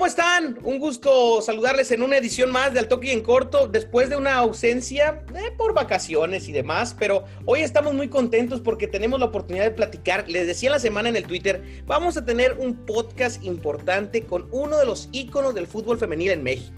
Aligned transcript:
¿Cómo 0.00 0.08
están? 0.08 0.58
Un 0.62 0.78
gusto 0.78 1.42
saludarles 1.42 1.90
en 1.90 2.00
una 2.00 2.16
edición 2.16 2.50
más 2.50 2.72
de 2.72 2.80
Al 2.80 2.88
Toque 2.88 3.12
en 3.12 3.20
Corto, 3.20 3.68
después 3.68 4.08
de 4.08 4.16
una 4.16 4.36
ausencia 4.36 5.22
eh, 5.34 5.52
por 5.58 5.74
vacaciones 5.74 6.48
y 6.48 6.52
demás, 6.52 6.96
pero 6.98 7.24
hoy 7.44 7.60
estamos 7.60 7.92
muy 7.92 8.08
contentos 8.08 8.62
porque 8.62 8.88
tenemos 8.88 9.20
la 9.20 9.26
oportunidad 9.26 9.64
de 9.64 9.72
platicar. 9.72 10.26
Les 10.26 10.46
decía 10.46 10.70
la 10.70 10.78
semana 10.78 11.10
en 11.10 11.16
el 11.16 11.24
Twitter, 11.24 11.82
vamos 11.84 12.16
a 12.16 12.24
tener 12.24 12.54
un 12.54 12.76
podcast 12.86 13.44
importante 13.44 14.24
con 14.24 14.48
uno 14.52 14.78
de 14.78 14.86
los 14.86 15.10
íconos 15.12 15.54
del 15.54 15.66
fútbol 15.66 15.98
femenil 15.98 16.30
en 16.30 16.44
México, 16.44 16.74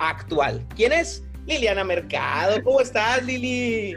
actual. 0.00 0.66
¿Quién 0.74 0.92
es? 0.92 1.22
Liliana 1.46 1.84
Mercado. 1.84 2.60
¿Cómo 2.64 2.80
estás, 2.80 3.24
Lili? 3.24 3.94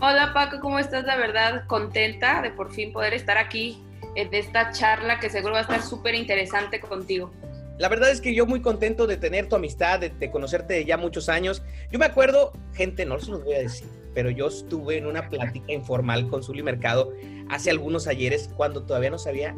Hola 0.00 0.30
Paco, 0.32 0.60
¿cómo 0.60 0.78
estás? 0.78 1.06
La 1.06 1.16
verdad, 1.16 1.64
contenta 1.66 2.40
de 2.40 2.50
por 2.50 2.72
fin 2.72 2.92
poder 2.92 3.14
estar 3.14 3.36
aquí 3.36 3.82
en 4.14 4.32
esta 4.32 4.70
charla 4.70 5.18
que 5.18 5.28
seguro 5.28 5.54
va 5.54 5.58
a 5.58 5.62
estar 5.62 5.82
súper 5.82 6.14
interesante 6.14 6.78
contigo. 6.78 7.32
La 7.80 7.88
verdad 7.88 8.10
es 8.10 8.20
que 8.20 8.34
yo 8.34 8.44
muy 8.44 8.60
contento 8.60 9.06
de 9.06 9.16
tener 9.16 9.48
tu 9.48 9.56
amistad, 9.56 10.00
de, 10.00 10.30
conocerte 10.30 10.84
ya 10.84 10.98
muchos 10.98 11.30
años. 11.30 11.62
Yo 11.90 11.98
me 11.98 12.04
acuerdo, 12.04 12.52
gente, 12.74 13.06
no 13.06 13.18
se 13.18 13.30
los 13.30 13.42
voy 13.42 13.54
a 13.54 13.60
decir, 13.60 13.88
pero 14.12 14.28
yo 14.28 14.48
estuve 14.48 14.98
en 14.98 15.06
una 15.06 15.30
plática 15.30 15.72
informal 15.72 16.28
con 16.28 16.42
Zuli 16.42 16.62
Mercado 16.62 17.10
hace 17.48 17.70
algunos 17.70 18.06
ayeres 18.06 18.50
cuando 18.54 18.82
todavía 18.82 19.08
no 19.08 19.18
sabía 19.18 19.56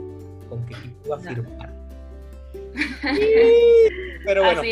con 0.48 0.64
qué 0.66 0.74
equipo 0.74 1.00
iba 1.06 1.16
a 1.16 1.18
firmar. 1.18 1.74
pero 4.24 4.44
bueno, 4.44 4.62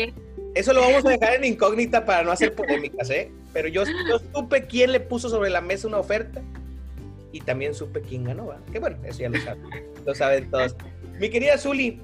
eso 0.55 0.71
lo 0.71 0.79
vamos 0.79 1.05
a 1.05 1.09
dejar 1.09 1.33
en 1.33 1.43
incógnita 1.43 2.05
para 2.05 2.23
no 2.23 2.31
hacer 2.31 2.55
polémicas, 2.55 3.09
¿eh? 3.09 3.33
Pero 3.51 3.67
yo, 3.67 3.83
yo 3.83 4.21
supe 4.33 4.65
quién 4.65 4.93
le 4.93 5.01
puso 5.01 5.27
sobre 5.27 5.49
la 5.49 5.59
mesa 5.59 5.89
una 5.89 5.97
oferta 5.97 6.41
y 7.33 7.41
también 7.41 7.73
supe 7.73 7.99
quién 7.99 8.23
ganó, 8.23 8.47
¿va? 8.47 8.61
Que 8.71 8.79
bueno, 8.79 8.97
eso 9.03 9.19
ya 9.19 9.29
lo 9.29 9.41
saben, 9.41 9.61
lo 10.05 10.15
saben 10.15 10.49
todos. 10.49 10.73
Mi 11.19 11.29
querida 11.29 11.57
Zuli, 11.57 12.01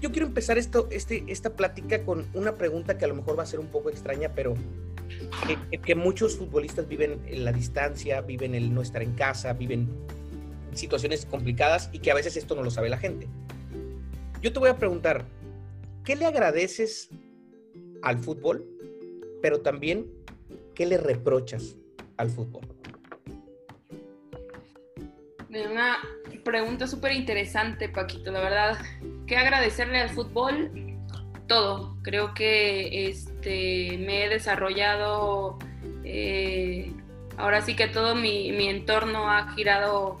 yo, 0.00 0.10
quiero 0.12 0.26
empezar 0.26 0.58
este, 0.58 1.24
esta 1.26 1.50
plática 1.54 2.02
con 2.02 2.26
una 2.34 2.56
pregunta 2.56 2.98
que 2.98 3.04
a 3.04 3.08
lo 3.08 3.14
mejor 3.14 3.38
va 3.38 3.42
a 3.42 3.46
ser 3.46 3.60
un 3.60 3.68
poco 3.68 3.90
extraña, 3.90 4.32
pero 4.34 4.54
que, 5.84 5.94
muchos 5.94 6.36
futbolistas 6.36 6.88
viven 6.88 7.20
en 7.26 7.44
la 7.44 7.52
distancia, 7.52 8.20
viven 8.20 8.54
el 8.54 8.74
no 8.74 8.82
estar 8.82 9.02
en 9.02 9.12
casa, 9.14 9.52
viven 9.52 9.88
situaciones 10.74 11.26
complicadas 11.26 11.90
y 11.92 12.00
que 12.00 12.10
a 12.10 12.14
veces 12.14 12.36
esto 12.36 12.54
no 12.54 12.62
lo 12.62 12.70
sabe 12.70 12.88
la 12.88 12.98
gente. 12.98 13.28
Yo 14.40 14.52
te 14.52 14.58
voy 14.58 14.70
a 14.70 14.76
preguntar, 14.76 15.24
¿qué 16.04 16.16
le 16.16 16.26
agradeces 16.26 17.10
al 18.02 18.18
fútbol, 18.18 18.66
pero 19.42 19.60
también 19.60 20.06
qué 20.74 20.86
le 20.86 20.98
reprochas 20.98 21.76
al 22.16 22.30
fútbol? 22.30 22.62
Una 25.48 25.98
pregunta 26.44 26.86
súper 26.86 27.12
interesante, 27.12 27.88
Paquito, 27.88 28.30
la 28.30 28.40
verdad. 28.40 28.78
¿Qué 29.28 29.36
agradecerle 29.36 30.00
al 30.00 30.08
fútbol? 30.08 30.70
Todo. 31.46 31.96
Creo 32.02 32.32
que 32.32 33.08
este, 33.08 33.98
me 33.98 34.24
he 34.24 34.28
desarrollado, 34.30 35.58
eh, 36.02 36.92
ahora 37.36 37.60
sí 37.60 37.76
que 37.76 37.88
todo 37.88 38.14
mi, 38.14 38.48
entorno 38.68 39.30
ha 39.30 39.52
girado 39.52 40.20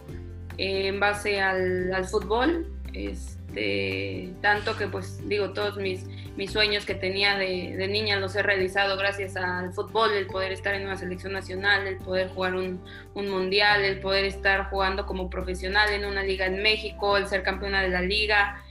en 0.58 1.00
base 1.00 1.40
al, 1.40 1.92
al 1.94 2.04
fútbol. 2.04 2.66
Este, 2.92 4.30
tanto 4.42 4.76
que 4.76 4.86
pues 4.88 5.26
digo, 5.26 5.52
todos 5.52 5.76
mis, 5.78 6.04
mis 6.36 6.52
sueños 6.52 6.84
que 6.84 6.94
tenía 6.94 7.36
de, 7.36 7.88
niña 7.88 8.16
los 8.16 8.36
he 8.36 8.42
realizado 8.42 8.96
gracias 8.96 9.36
al 9.36 9.72
fútbol, 9.72 10.12
el 10.12 10.26
poder 10.26 10.52
estar 10.52 10.74
en 10.74 10.84
una 10.84 10.96
selección 10.96 11.32
nacional, 11.32 11.86
el 11.86 11.96
poder 11.96 12.28
jugar 12.28 12.54
un, 12.54 12.80
mundial, 13.14 13.84
el 13.84 14.00
poder 14.00 14.24
estar 14.24 14.70
jugando 14.70 15.06
como 15.06 15.28
profesional 15.30 15.92
en 15.92 16.04
una 16.04 16.22
liga 16.22 16.46
en 16.46 16.62
México, 16.62 17.16
el 17.16 17.26
ser 17.26 17.42
campeona 17.42 17.82
de 17.82 17.88
la 17.88 18.02
liga. 18.02 18.62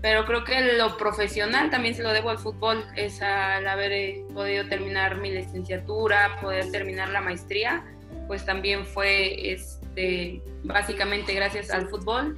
Pero 0.00 0.24
creo 0.26 0.44
que 0.44 0.74
lo 0.74 0.96
profesional 0.96 1.70
también 1.70 1.94
se 1.94 2.02
lo 2.02 2.12
debo 2.12 2.30
al 2.30 2.38
fútbol, 2.38 2.84
es 2.94 3.20
al 3.20 3.66
haber 3.66 3.92
eh, 3.92 4.24
podido 4.32 4.66
terminar 4.68 5.16
mi 5.18 5.30
licenciatura, 5.30 6.38
poder 6.40 6.70
terminar 6.70 7.08
la 7.08 7.20
maestría, 7.20 7.84
pues 8.28 8.44
también 8.44 8.86
fue 8.86 9.52
este, 9.52 10.40
básicamente 10.62 11.34
gracias 11.34 11.70
al 11.70 11.88
fútbol 11.88 12.36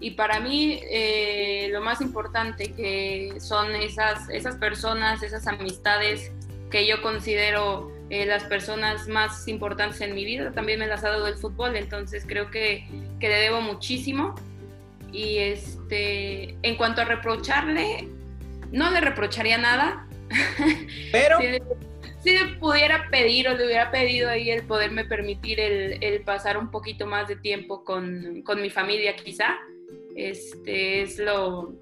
y 0.00 0.12
para 0.12 0.38
mí 0.38 0.80
eh, 0.90 1.68
lo 1.72 1.80
más 1.80 2.00
importante 2.00 2.72
que 2.72 3.34
son 3.40 3.74
esas, 3.74 4.28
esas 4.28 4.56
personas, 4.56 5.22
esas 5.22 5.46
amistades 5.46 6.32
que 6.70 6.86
yo 6.86 7.02
considero 7.02 7.90
eh, 8.10 8.26
las 8.26 8.44
personas 8.44 9.08
más 9.08 9.48
importantes 9.48 10.00
en 10.00 10.14
mi 10.14 10.24
vida, 10.24 10.52
también 10.52 10.78
me 10.78 10.86
las 10.86 11.02
ha 11.04 11.10
dado 11.10 11.26
el 11.26 11.34
fútbol, 11.34 11.76
entonces 11.76 12.24
creo 12.26 12.50
que, 12.50 12.86
que 13.18 13.28
le 13.28 13.36
debo 13.36 13.60
muchísimo. 13.60 14.34
Y 15.12 15.38
este, 15.38 16.56
en 16.62 16.76
cuanto 16.76 17.00
a 17.02 17.04
reprocharle, 17.04 18.08
no 18.70 18.90
le 18.90 19.00
reprocharía 19.00 19.58
nada. 19.58 20.06
Pero... 21.12 21.38
si, 22.22 22.32
le 22.32 22.56
pudiera 22.58 23.08
pedir 23.10 23.48
o 23.48 23.56
le 23.56 23.64
hubiera 23.64 23.90
pedido 23.90 24.28
ahí 24.28 24.50
el 24.50 24.64
poderme 24.64 25.04
permitir 25.04 25.60
el, 25.60 26.02
el 26.02 26.20
pasar 26.22 26.58
un 26.58 26.70
poquito 26.70 27.06
más 27.06 27.28
de 27.28 27.36
tiempo 27.36 27.84
con, 27.84 28.42
con 28.42 28.60
mi 28.60 28.68
familia 28.68 29.16
quizá, 29.16 29.56
este 30.18 31.02
es 31.02 31.18
lo, 31.18 31.76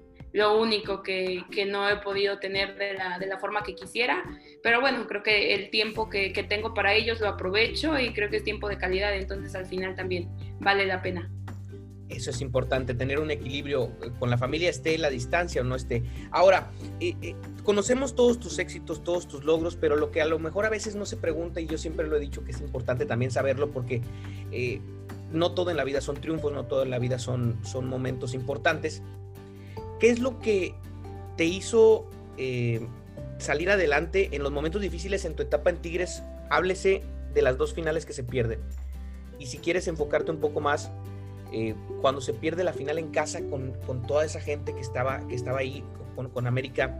único 0.59 1.01
que, 1.01 1.43
no 1.67 1.89
he 1.89 1.97
podido 1.97 2.37
tener 2.37 2.75
de 2.75 2.93
la, 2.93 3.39
forma 3.39 3.63
que 3.63 3.73
quisiera. 3.73 4.23
Pero 4.61 4.79
bueno, 4.79 5.07
creo 5.07 5.23
que 5.23 5.55
el 5.55 5.71
tiempo 5.71 6.07
que, 6.09 6.31
tengo 6.47 6.73
para 6.73 6.93
ellos 6.93 7.19
lo 7.19 7.29
aprovecho 7.29 7.99
y 7.99 8.13
creo 8.13 8.29
que 8.29 8.37
es 8.37 8.43
tiempo 8.43 8.69
de 8.69 8.77
calidad, 8.77 9.15
entonces 9.15 9.55
al 9.55 9.65
final 9.65 9.95
también 9.95 10.29
vale 10.59 10.85
la 10.85 11.01
pena. 11.01 11.31
Eso 12.09 12.29
es 12.29 12.41
importante, 12.41 12.93
tener 12.93 13.19
un 13.19 13.31
equilibrio 13.31 13.91
con 14.19 14.29
la 14.29 14.37
familia, 14.37 14.69
esté 14.69 14.97
la 14.97 15.09
distancia 15.09 15.61
o 15.61 15.63
no 15.65 15.75
esté. 15.75 16.03
Ahora, 16.31 16.71
eh, 17.01 17.15
eh, 17.21 17.35
conocemos 17.63 18.15
todos 18.15 18.39
tus 18.39 18.59
éxitos, 18.59 19.03
todos 19.03 19.27
tus 19.27 19.43
logros, 19.43 19.75
pero 19.75 19.97
lo 19.97 20.09
que 20.09 20.21
a 20.21 20.25
lo 20.25 20.39
mejor 20.39 20.65
a 20.65 20.69
veces 20.69 20.95
no 20.95 21.05
se 21.05 21.17
pregunta, 21.17 21.59
y 21.59 21.67
yo 21.67 21.77
siempre 21.77 22.07
lo 22.07 22.15
he 22.15 22.19
dicho 22.19 22.45
que 22.45 22.51
es 22.51 22.61
importante 22.61 23.05
también 23.05 23.29
saberlo, 23.31 23.71
porque 23.71 24.01
eh, 24.51 24.79
no 25.31 25.51
todo 25.51 25.71
en 25.71 25.77
la 25.77 25.83
vida 25.83 26.01
son 26.01 26.15
triunfos, 26.15 26.53
no 26.53 26.65
todo 26.65 26.83
en 26.83 26.89
la 26.89 26.99
vida 26.99 27.19
son, 27.19 27.57
son 27.63 27.87
momentos 27.87 28.33
importantes. 28.33 29.01
¿Qué 29.99 30.09
es 30.09 30.19
lo 30.19 30.39
que 30.39 30.75
te 31.35 31.45
hizo 31.45 32.07
eh, 32.37 32.87
salir 33.37 33.69
adelante 33.69 34.29
en 34.31 34.43
los 34.43 34.51
momentos 34.51 34.81
difíciles 34.81 35.25
en 35.25 35.35
tu 35.35 35.43
etapa 35.43 35.69
en 35.69 35.77
Tigres? 35.77 36.23
Háblese 36.49 37.03
de 37.33 37.41
las 37.41 37.57
dos 37.57 37.73
finales 37.73 38.05
que 38.05 38.13
se 38.13 38.23
pierden. 38.23 38.59
Y 39.39 39.47
si 39.47 39.57
quieres 39.57 39.87
enfocarte 39.87 40.31
un 40.31 40.39
poco 40.39 40.61
más, 40.61 40.91
eh, 41.51 41.75
cuando 42.01 42.21
se 42.21 42.33
pierde 42.33 42.63
la 42.63 42.73
final 42.73 42.97
en 42.97 43.09
casa 43.11 43.39
con, 43.49 43.73
toda 44.07 44.25
esa 44.25 44.39
gente 44.39 44.73
que 44.73 44.81
estaba, 44.81 45.25
que 45.27 45.35
estaba 45.35 45.59
ahí 45.59 45.83
con, 46.15 46.47
América, 46.47 46.99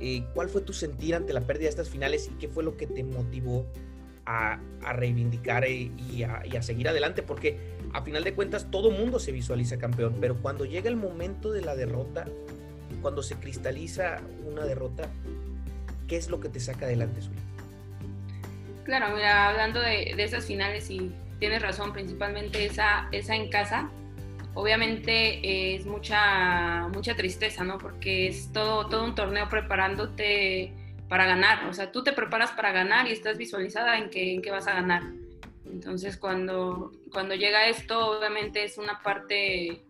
eh, 0.00 0.24
¿cuál 0.34 0.48
fue 0.48 0.60
tu 0.60 0.72
sentir 0.72 1.14
ante 1.14 1.32
la 1.32 1.42
pérdida 1.42 1.64
de 1.64 1.70
estas 1.70 1.88
finales 1.88 2.28
y 2.28 2.38
qué 2.38 2.48
fue 2.48 2.64
lo 2.64 2.76
que 2.76 2.86
te 2.86 3.04
motivó 3.04 3.66
a, 4.26 4.58
reivindicar 4.92 5.68
y 5.68 6.24
a, 6.24 6.62
seguir 6.62 6.88
adelante, 6.88 7.22
porque 7.22 7.58
a 7.92 8.02
final 8.02 8.24
de 8.24 8.34
cuentas 8.34 8.70
todo 8.70 8.90
mundo 8.90 9.18
se 9.18 9.32
visualiza 9.32 9.78
campeón, 9.78 10.16
pero 10.20 10.36
cuando 10.36 10.64
llega 10.64 10.88
el 10.88 10.96
momento 10.96 11.52
de 11.52 11.62
la 11.62 11.76
derrota, 11.76 12.26
cuando 13.02 13.22
se 13.22 13.36
cristaliza 13.36 14.20
una 14.44 14.64
derrota, 14.64 15.08
¿qué 16.08 16.16
es 16.16 16.28
lo 16.28 16.40
que 16.40 16.48
te 16.48 16.60
saca 16.60 16.86
adelante, 16.86 17.22
Zuli? 17.22 17.38
Claro, 18.84 19.14
mira, 19.14 19.48
hablando 19.48 19.80
de, 19.80 20.14
esas 20.22 20.44
finales 20.44 20.90
y 20.90 21.12
tienes 21.38 21.62
razón, 21.62 21.92
principalmente 21.92 22.64
esa, 22.64 23.08
esa 23.12 23.34
en 23.34 23.50
casa, 23.50 23.90
obviamente 24.54 25.74
es 25.74 25.86
mucha, 25.86 26.88
mucha 26.88 27.14
tristeza, 27.14 27.62
¿no? 27.62 27.78
Porque 27.78 28.28
es 28.28 28.52
todo, 28.52 28.88
todo 28.88 29.04
un 29.04 29.14
torneo 29.14 29.48
preparándote 29.48 30.72
para 31.08 31.26
ganar. 31.26 31.66
O 31.68 31.72
sea, 31.72 31.92
tú 31.92 32.02
te 32.02 32.12
preparas 32.12 32.52
para 32.52 32.72
ganar 32.72 33.06
y 33.06 33.12
estás 33.12 33.36
visualizada 33.38 33.98
en 33.98 34.10
que, 34.10 34.34
en 34.34 34.42
vas 34.50 34.66
a 34.66 34.74
ganar. 34.74 35.02
Entonces, 35.66 36.16
cuando, 36.16 36.92
cuando 37.12 37.34
llega 37.34 37.68
esto, 37.68 38.18
obviamente 38.18 38.64
es 38.64 38.78
una 38.78 39.00
parte 39.02 39.82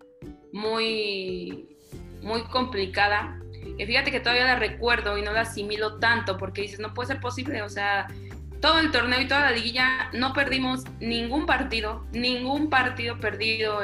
muy, 0.53 1.69
muy 2.23 2.43
complicada. 2.45 3.41
Y 3.79 3.85
fíjate 3.85 4.11
que 4.11 4.21
todavía 4.21 4.45
la 4.45 4.57
recuerdo 4.57 5.17
y 5.19 5.23
no 5.23 5.33
la 5.33 5.43
asimilo 5.43 5.99
tanto 5.99 6.37
porque 6.37 6.63
dices, 6.63 6.81
no 6.81 6.93
puede 6.93 7.09
ser 7.09 7.21
posible. 7.21 7.63
O 7.63 7.69
sea, 7.69 8.09
todo 8.61 8.79
el 8.81 8.91
torneo 8.91 9.21
y 9.21 9.29
toda 9.29 9.43
la 9.43 9.51
liguilla 9.53 10.11
no 10.13 10.33
perdimos 10.33 10.85
ningún 11.01 11.47
partido, 11.47 12.07
ningún 12.13 12.71
partido 12.71 13.19
perdido 13.19 13.81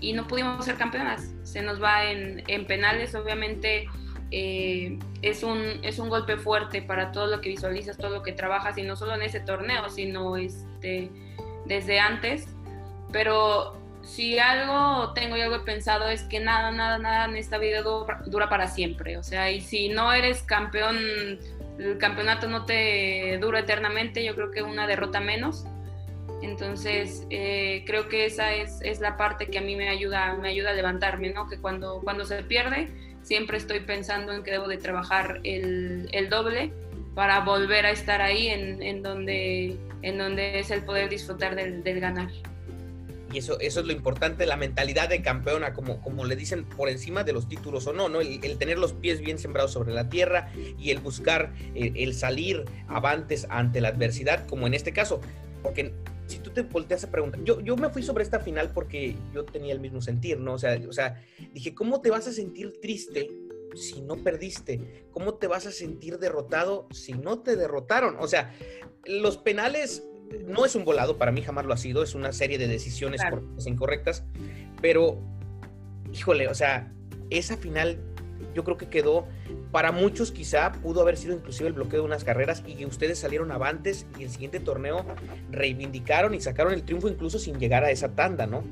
y 0.00 0.12
no 0.12 0.26
pudimos 0.26 0.64
ser 0.64 0.76
campeonas. 0.76 1.34
Se 1.42 1.62
nos 1.62 1.82
va 1.82 2.04
en, 2.04 2.42
en 2.46 2.66
penales, 2.66 3.14
obviamente 3.14 3.88
eh, 4.30 4.98
es, 5.22 5.42
un, 5.42 5.80
es 5.82 5.98
un 5.98 6.08
golpe 6.08 6.36
fuerte 6.36 6.82
para 6.82 7.10
todo 7.12 7.26
lo 7.26 7.40
que 7.40 7.48
visualizas, 7.48 7.96
todo 7.96 8.10
lo 8.10 8.22
que 8.22 8.32
trabajas, 8.32 8.78
y 8.78 8.82
no 8.82 8.96
solo 8.96 9.14
en 9.14 9.22
ese 9.22 9.40
torneo, 9.40 9.88
sino 9.90 10.36
este, 10.36 11.10
desde 11.66 11.98
antes. 11.98 12.48
Pero 13.12 13.76
si 14.02 14.38
algo 14.38 15.12
tengo 15.14 15.36
y 15.36 15.40
algo 15.40 15.64
pensado 15.64 16.08
es 16.08 16.22
que 16.22 16.38
nada, 16.40 16.70
nada, 16.70 16.98
nada 16.98 17.24
en 17.24 17.36
esta 17.36 17.58
vida 17.58 17.82
dura 17.82 18.48
para 18.48 18.68
siempre. 18.68 19.16
O 19.16 19.22
sea, 19.22 19.50
y 19.50 19.60
si 19.60 19.88
no 19.88 20.12
eres 20.12 20.42
campeón, 20.42 20.96
el 21.80 21.98
campeonato 21.98 22.48
no 22.48 22.66
te 22.66 23.38
dura 23.40 23.60
eternamente, 23.60 24.24
yo 24.24 24.34
creo 24.34 24.50
que 24.50 24.62
una 24.62 24.86
derrota 24.86 25.20
menos. 25.20 25.64
Entonces, 26.42 27.26
eh, 27.30 27.84
creo 27.86 28.08
que 28.08 28.24
esa 28.26 28.54
es, 28.54 28.80
es, 28.82 29.00
la 29.00 29.16
parte 29.16 29.48
que 29.48 29.58
a 29.58 29.60
mí 29.60 29.76
me 29.76 29.88
ayuda, 29.88 30.34
me 30.36 30.48
ayuda 30.48 30.70
a 30.70 30.72
levantarme, 30.72 31.30
¿no? 31.30 31.48
Que 31.48 31.58
cuando, 31.58 32.00
cuando 32.02 32.24
se 32.24 32.42
pierde, 32.42 32.88
siempre 33.22 33.58
estoy 33.58 33.80
pensando 33.80 34.32
en 34.32 34.42
que 34.42 34.50
debo 34.50 34.68
de 34.68 34.78
trabajar 34.78 35.40
el, 35.44 36.28
doble 36.30 36.72
para 37.14 37.40
volver 37.40 37.84
a 37.86 37.90
estar 37.90 38.22
ahí 38.22 38.48
en, 38.48 38.82
en, 38.82 39.02
donde, 39.02 39.76
en 40.02 40.18
donde 40.18 40.60
es 40.60 40.70
el 40.70 40.82
poder 40.82 41.10
disfrutar 41.10 41.54
del 41.56 42.00
ganar. 42.00 42.30
Y 43.32 43.38
eso, 43.38 43.60
eso 43.60 43.80
es 43.80 43.86
lo 43.86 43.92
importante, 43.92 44.46
la 44.46 44.56
mentalidad 44.56 45.08
de 45.08 45.22
campeona, 45.22 45.72
como, 45.72 46.00
como 46.00 46.24
le 46.24 46.36
dicen, 46.36 46.64
por 46.64 46.88
encima 46.88 47.22
de 47.22 47.32
los 47.32 47.48
títulos 47.48 47.86
o 47.86 47.92
no, 47.92 48.08
¿no? 48.08 48.20
El, 48.20 48.58
tener 48.58 48.78
los 48.78 48.92
pies 48.92 49.20
bien 49.20 49.38
sembrados 49.38 49.72
sobre 49.72 49.92
la 49.92 50.08
tierra 50.08 50.52
y 50.78 50.90
el 50.90 50.98
buscar, 50.98 51.52
el, 51.74 51.96
el 51.96 52.14
salir 52.14 52.64
avantes 52.88 53.46
ante 53.50 53.80
la 53.80 53.88
adversidad, 53.88 54.46
como 54.46 54.66
en 54.66 54.74
este 54.74 54.92
caso. 54.92 55.20
Porque 55.62 55.92
si 56.30 56.38
tú 56.38 56.50
te 56.50 56.62
volteas 56.62 57.04
a 57.04 57.10
preguntar, 57.10 57.42
yo, 57.44 57.60
yo 57.60 57.76
me 57.76 57.90
fui 57.90 58.02
sobre 58.02 58.22
esta 58.22 58.38
final 58.40 58.72
porque 58.72 59.16
yo 59.34 59.44
tenía 59.44 59.72
el 59.72 59.80
mismo 59.80 60.00
sentir, 60.00 60.38
¿no? 60.38 60.54
O 60.54 60.58
sea, 60.58 60.80
o 60.88 60.92
sea, 60.92 61.22
dije, 61.52 61.74
¿cómo 61.74 62.00
te 62.00 62.10
vas 62.10 62.28
a 62.28 62.32
sentir 62.32 62.80
triste 62.80 63.28
si 63.74 64.00
no 64.00 64.16
perdiste? 64.16 65.06
¿Cómo 65.10 65.34
te 65.34 65.48
vas 65.48 65.66
a 65.66 65.72
sentir 65.72 66.18
derrotado 66.18 66.86
si 66.92 67.12
no 67.12 67.40
te 67.40 67.56
derrotaron? 67.56 68.16
O 68.20 68.28
sea, 68.28 68.54
los 69.04 69.38
penales 69.38 70.04
no 70.46 70.64
es 70.64 70.74
un 70.74 70.84
volado, 70.84 71.16
para 71.16 71.32
mí 71.32 71.42
jamás 71.42 71.64
lo 71.64 71.72
ha 71.72 71.76
sido, 71.76 72.02
es 72.02 72.14
una 72.14 72.32
serie 72.32 72.58
de 72.58 72.68
decisiones 72.68 73.20
claro. 73.20 73.42
incorrectas, 73.66 74.24
pero, 74.80 75.20
híjole, 76.12 76.48
o 76.48 76.54
sea, 76.54 76.92
esa 77.30 77.56
final 77.56 77.98
yo 78.54 78.64
creo 78.64 78.76
que 78.76 78.88
quedó, 78.88 79.26
para 79.70 79.92
muchos 79.92 80.32
quizá 80.32 80.72
pudo 80.72 81.02
haber 81.02 81.16
sido 81.16 81.34
inclusive 81.34 81.68
el 81.68 81.74
bloqueo 81.74 82.00
de 82.00 82.06
unas 82.06 82.24
carreras 82.24 82.64
y 82.66 82.84
ustedes 82.84 83.18
salieron 83.18 83.52
avantes 83.52 84.06
y 84.18 84.24
el 84.24 84.30
siguiente 84.30 84.58
torneo 84.58 85.04
reivindicaron 85.50 86.34
y 86.34 86.40
sacaron 86.40 86.72
el 86.72 86.82
triunfo 86.82 87.08
incluso 87.08 87.38
sin 87.38 87.58
llegar 87.58 87.84
a 87.84 87.90
esa 87.90 88.14
tanda, 88.14 88.46
¿no? 88.46 88.64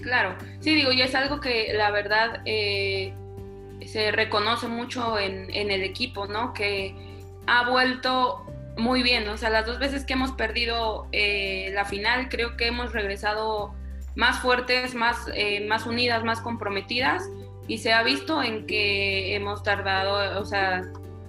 Claro, 0.00 0.34
sí, 0.60 0.74
digo, 0.74 0.92
y 0.92 1.02
es 1.02 1.14
algo 1.14 1.40
que 1.40 1.74
la 1.74 1.90
verdad 1.90 2.40
eh, 2.46 3.12
se 3.86 4.10
reconoce 4.12 4.66
mucho 4.66 5.18
en, 5.18 5.50
en 5.50 5.70
el 5.70 5.82
equipo, 5.82 6.26
¿no? 6.26 6.54
Que 6.54 6.94
ha 7.46 7.68
vuelto 7.68 8.46
muy 8.80 9.02
bien, 9.02 9.28
o 9.28 9.36
sea, 9.36 9.50
las 9.50 9.66
dos 9.66 9.78
veces 9.78 10.04
que 10.04 10.14
hemos 10.14 10.32
perdido 10.32 11.06
eh, 11.12 11.70
la 11.74 11.84
final, 11.84 12.28
creo 12.28 12.56
que 12.56 12.66
hemos 12.66 12.92
regresado 12.92 13.74
más 14.16 14.40
fuertes, 14.40 14.94
más, 14.94 15.30
eh, 15.34 15.66
más 15.68 15.86
unidas, 15.86 16.24
más 16.24 16.40
comprometidas 16.40 17.28
y 17.68 17.78
se 17.78 17.92
ha 17.92 18.02
visto 18.02 18.42
en 18.42 18.66
que 18.66 19.34
hemos 19.36 19.62
tardado, 19.62 20.40
o 20.40 20.44
sea, 20.44 20.82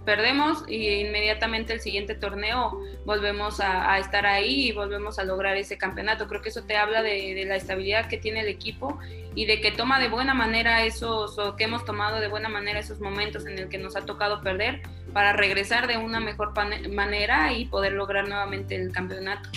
perdemos 0.05 0.63
y 0.67 0.87
inmediatamente 0.87 1.73
el 1.73 1.79
siguiente 1.79 2.15
torneo 2.15 2.79
volvemos 3.05 3.59
a, 3.59 3.97
estar 3.99 4.25
ahí 4.25 4.69
y 4.69 4.71
volvemos 4.71 5.19
a 5.19 5.23
lograr 5.23 5.57
ese 5.57 5.77
campeonato. 5.77 6.27
Creo 6.27 6.41
que 6.41 6.49
eso 6.49 6.63
te 6.63 6.75
habla 6.75 7.01
de, 7.01 7.35
de, 7.35 7.45
la 7.45 7.55
estabilidad 7.55 8.07
que 8.07 8.17
tiene 8.17 8.41
el 8.41 8.47
equipo 8.47 8.99
y 9.35 9.45
de 9.45 9.61
que 9.61 9.71
toma 9.71 9.99
de 9.99 10.09
buena 10.09 10.33
manera 10.33 10.83
esos, 10.85 11.37
o 11.37 11.55
que 11.55 11.65
hemos 11.65 11.85
tomado 11.85 12.19
de 12.19 12.27
buena 12.27 12.49
manera 12.49 12.79
esos 12.79 12.99
momentos 12.99 13.45
en 13.45 13.59
el 13.59 13.69
que 13.69 13.77
nos 13.77 13.95
ha 13.95 14.01
tocado 14.05 14.41
perder 14.41 14.81
para 15.13 15.33
regresar 15.33 15.87
de 15.87 15.97
una 15.97 16.19
mejor 16.19 16.53
manera 16.89 17.53
y 17.53 17.65
poder 17.65 17.93
lograr 17.93 18.27
nuevamente 18.27 18.75
el 18.75 18.91
campeonato. 18.91 19.49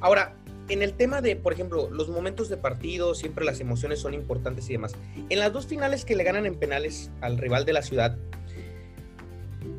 Ahora, 0.00 0.34
en 0.68 0.82
el 0.82 0.94
tema 0.94 1.22
de, 1.22 1.34
por 1.34 1.52
ejemplo, 1.52 1.88
los 1.90 2.08
momentos 2.08 2.48
de 2.48 2.56
partido, 2.56 3.14
siempre 3.14 3.44
las 3.44 3.60
emociones 3.60 4.00
son 4.00 4.12
importantes 4.12 4.68
y 4.68 4.74
demás. 4.74 4.94
En 5.30 5.38
las 5.38 5.52
dos 5.52 5.66
finales 5.66 6.04
que 6.04 6.14
le 6.14 6.24
ganan 6.24 6.46
en 6.46 6.56
penales 6.56 7.10
al 7.22 7.38
rival 7.38 7.64
de 7.64 7.72
la 7.72 7.82
ciudad, 7.82 8.18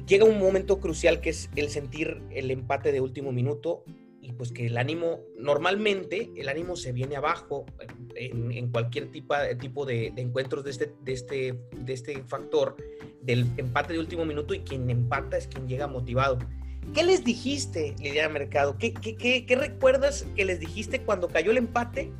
llega 0.09 0.25
un 0.25 0.39
momento 0.39 0.79
crucial 0.79 1.21
que 1.21 1.29
es 1.29 1.49
el 1.55 1.69
sentir 1.69 2.21
el 2.31 2.49
empate 2.49 2.91
de 2.91 2.99
último 2.99 3.31
minuto 3.31 3.83
y 4.21 4.33
pues 4.33 4.51
que 4.51 4.65
el 4.65 4.77
ánimo, 4.77 5.21
normalmente 5.37 6.31
el 6.35 6.49
ánimo 6.49 6.75
se 6.75 6.91
viene 6.91 7.15
abajo 7.15 7.65
en, 8.15 8.69
cualquier 8.71 9.11
tipo, 9.11 9.35
tipo 9.59 9.85
de, 9.85 10.07
encuentros 10.17 10.65
de 10.65 10.71
este, 10.71 10.93
de, 11.03 11.13
este, 11.13 11.59
de 11.77 11.93
este 11.93 12.23
factor 12.23 12.75
del 13.21 13.45
empate 13.57 13.93
de 13.93 13.99
último 13.99 14.25
minuto 14.25 14.53
y 14.53 14.59
quien 14.59 14.89
empata 14.89 15.37
es 15.37 15.47
quien 15.47 15.67
llega 15.67 15.87
motivado. 15.87 16.39
¿Qué 16.93 17.03
les 17.03 17.23
dijiste, 17.23 17.95
Lidia 17.99 18.27
Mercado? 18.29 18.77
¿Qué, 18.79 18.93
qué, 18.93 19.15
qué, 19.15 19.45
¿Qué 19.45 19.55
recuerdas 19.55 20.25
que 20.35 20.43
les 20.43 20.59
dijiste 20.59 21.01
cuando 21.01 21.27
cayó 21.27 21.51
el 21.51 21.57
empate 21.57 22.11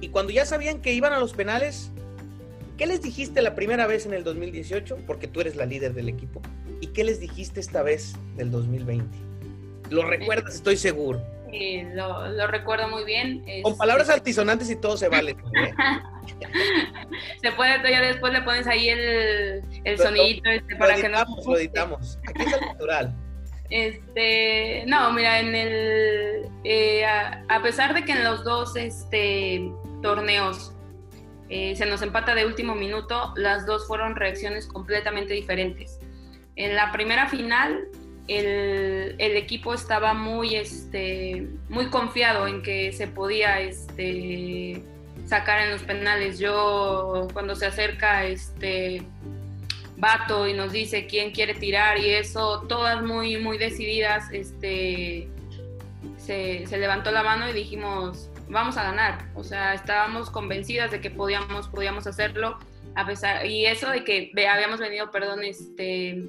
y 0.00 0.08
cuando 0.08 0.32
ya 0.32 0.46
sabían 0.46 0.80
que 0.80 0.94
iban 0.94 1.12
a 1.12 1.18
los 1.18 1.34
penales? 1.34 1.92
¿Qué 2.78 2.86
les 2.86 3.02
dijiste 3.02 3.42
la 3.42 3.54
primera 3.54 3.86
vez 3.86 4.06
en 4.06 4.14
el 4.14 4.24
2018? 4.24 4.98
Porque 5.06 5.28
tú 5.28 5.42
eres 5.42 5.56
la 5.56 5.66
líder 5.66 5.92
del 5.92 6.08
equipo. 6.08 6.40
¿Y 6.80 6.88
qué 6.88 7.04
les 7.04 7.20
dijiste 7.20 7.60
esta 7.60 7.82
vez 7.82 8.14
del 8.36 8.50
2020? 8.50 9.16
¿Lo 9.90 10.04
recuerdas? 10.04 10.56
Estoy 10.56 10.76
seguro. 10.76 11.22
Sí, 11.50 11.82
lo, 11.94 12.28
lo 12.28 12.46
recuerdo 12.48 12.88
muy 12.88 13.04
bien. 13.04 13.44
Con 13.62 13.76
palabras 13.76 14.10
altisonantes 14.10 14.68
y 14.70 14.76
todo 14.76 14.96
se 14.96 15.08
vale. 15.08 15.36
se 17.42 17.52
puede, 17.52 17.90
ya 17.90 18.00
después 18.00 18.32
le 18.32 18.42
pones 18.42 18.66
ahí 18.66 18.88
el, 18.88 19.62
el 19.84 19.98
sonidito 19.98 20.50
este, 20.50 20.76
para 20.76 20.94
editamos, 20.94 21.36
que 21.36 21.44
no... 21.44 21.52
Lo 21.52 21.58
editamos, 21.58 22.18
Aquí 22.28 22.42
es 22.42 22.52
el 22.52 22.60
natural. 22.60 23.14
Este, 23.70 24.84
no, 24.86 25.12
mira, 25.12 25.40
en 25.40 25.54
el, 25.54 26.48
eh, 26.64 27.04
a, 27.04 27.44
a, 27.48 27.62
pesar 27.62 27.94
de 27.94 28.04
que 28.04 28.12
en 28.12 28.22
los 28.22 28.44
dos 28.44 28.76
este, 28.76 29.72
torneos 30.02 30.72
eh, 31.48 31.74
se 31.76 31.86
nos 31.86 32.02
empata 32.02 32.34
de 32.34 32.46
último 32.46 32.74
minuto, 32.74 33.32
las 33.36 33.66
dos 33.66 33.86
fueron 33.86 34.16
reacciones 34.16 34.66
completamente 34.66 35.34
diferentes. 35.34 36.00
En 36.56 36.74
la 36.74 36.90
primera 36.90 37.28
final, 37.28 37.86
el, 38.28 39.14
el, 39.18 39.36
equipo 39.36 39.74
estaba 39.74 40.14
muy, 40.14 40.56
este, 40.56 41.48
muy 41.68 41.86
confiado 41.86 42.46
en 42.46 42.62
que 42.62 42.92
se 42.92 43.06
podía 43.06 43.60
este, 43.60 44.82
sacar 45.26 45.60
en 45.60 45.72
los 45.72 45.82
penales. 45.82 46.38
Yo, 46.38 47.28
cuando 47.34 47.54
se 47.54 47.66
acerca 47.66 48.24
este, 48.24 49.02
Vato 49.98 50.48
y 50.48 50.54
nos 50.54 50.72
dice 50.72 51.06
quién 51.06 51.30
quiere 51.30 51.54
tirar 51.54 51.98
y 51.98 52.10
eso, 52.10 52.64
todas 52.68 53.02
muy, 53.02 53.36
muy 53.36 53.58
decididas, 53.58 54.24
este, 54.32 55.28
se, 56.16 56.66
se 56.66 56.78
levantó 56.78 57.10
la 57.10 57.22
mano 57.22 57.48
y 57.50 57.52
dijimos, 57.52 58.30
vamos 58.48 58.78
a 58.78 58.82
ganar. 58.82 59.28
O 59.34 59.44
sea, 59.44 59.74
estábamos 59.74 60.30
convencidas 60.30 60.90
de 60.90 61.00
que 61.00 61.10
podíamos, 61.10 61.68
podíamos 61.68 62.06
hacerlo, 62.06 62.58
a 62.94 63.06
pesar, 63.06 63.44
y 63.44 63.66
eso 63.66 63.90
de 63.90 64.04
que 64.04 64.32
habíamos 64.48 64.80
venido, 64.80 65.10
perdón, 65.10 65.44
este 65.44 66.24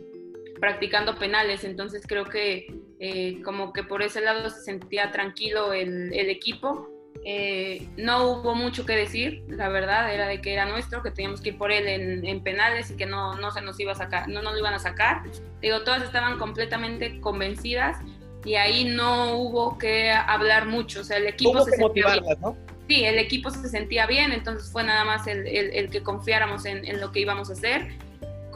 practicando 0.60 1.16
penales, 1.16 1.64
entonces 1.64 2.04
creo 2.08 2.26
que 2.26 2.68
eh, 3.00 3.42
como 3.44 3.74
que 3.74 3.84
por 3.84 4.02
ese 4.02 4.22
lado 4.22 4.50
se 4.50 4.62
sentía 4.62 5.12
tranquilo 5.12 5.74
el, 5.74 6.14
el 6.14 6.30
equipo. 6.30 6.90
Eh, 7.26 7.88
no 7.98 8.28
hubo 8.28 8.56
mucho 8.56 8.86
que 8.86 8.96
decir, 8.96 9.44
la 9.50 9.70
verdad, 9.70 10.14
era 10.14 10.28
de 10.28 10.40
que 10.40 10.54
era 10.54 10.66
nuestro, 10.66 11.02
que 11.04 11.12
teníamos 11.12 11.42
que 11.42 11.50
ir 11.50 11.58
por 11.58 11.72
él 11.72 11.88
en, 11.88 12.26
en, 12.26 12.42
penales 12.42 12.92
y 12.92 12.96
que 12.96 13.06
no, 13.06 13.36
no 13.36 13.52
se 13.52 13.62
nos 13.62 13.80
iba 13.80 13.92
a 13.92 13.96
sacar, 13.96 14.30
no 14.30 14.42
nos 14.42 14.54
lo 14.54 14.60
iban 14.60 14.74
a 14.74 14.80
sacar. 14.80 15.24
Digo, 15.62 15.82
todas 15.84 16.04
estaban 16.04 16.38
completamente 16.38 17.20
convencidas 17.20 17.98
y 18.46 18.56
ahí 18.56 18.86
no 18.86 19.36
hubo 19.36 19.78
que 19.78 20.12
hablar 20.12 20.68
mucho, 20.68 21.02
o 21.02 21.04
sea, 21.04 21.18
el 21.18 21.28
equipo 21.28 21.60
se 21.66 21.72
sentía 21.72 22.14
bien. 22.14 22.24
¿no? 22.40 22.56
Sí, 22.88 23.04
el 23.04 23.18
equipo 23.18 23.50
se 23.50 23.68
sentía 23.68 24.06
bien, 24.06 24.32
entonces 24.32 24.72
fue 24.72 24.84
nada 24.84 25.04
más 25.04 25.28
el, 25.28 25.46
el, 25.48 25.74
el 25.74 25.90
que 25.90 26.04
confiáramos 26.04 26.66
en, 26.66 26.86
en, 26.86 27.02
lo 27.02 27.12
que 27.12 27.20
íbamos 27.20 27.50
a 27.50 27.54
hacer 27.54 27.98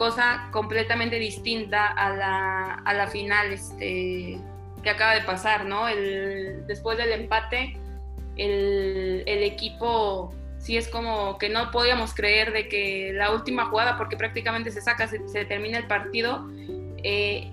cosa 0.02 0.48
completamente 0.50 1.20
distinta 1.20 1.86
a 1.86 2.10
la, 2.10 2.74
a 2.74 2.92
la 2.92 3.06
final 3.06 3.52
este, 3.52 4.36
que 4.82 4.90
acaba 4.90 5.14
de 5.14 5.20
pasar, 5.20 5.64
¿no? 5.64 5.86
El, 5.86 6.66
después 6.66 6.98
del 6.98 7.12
empate, 7.12 7.78
el, 8.36 9.22
el, 9.26 9.42
equipo 9.44 10.34
sí 10.58 10.76
es 10.76 10.88
como 10.88 11.38
que 11.38 11.48
no 11.48 11.70
podíamos 11.70 12.14
creer 12.14 12.52
de 12.52 12.68
que 12.68 13.12
la 13.14 13.30
última 13.30 13.66
jugada, 13.66 13.96
porque 13.96 14.16
prácticamente 14.16 14.72
se 14.72 14.80
saca, 14.80 15.06
se, 15.06 15.28
se 15.28 15.44
termina 15.44 15.78
el 15.78 15.86
partido. 15.86 16.48
Eh, 17.04 17.52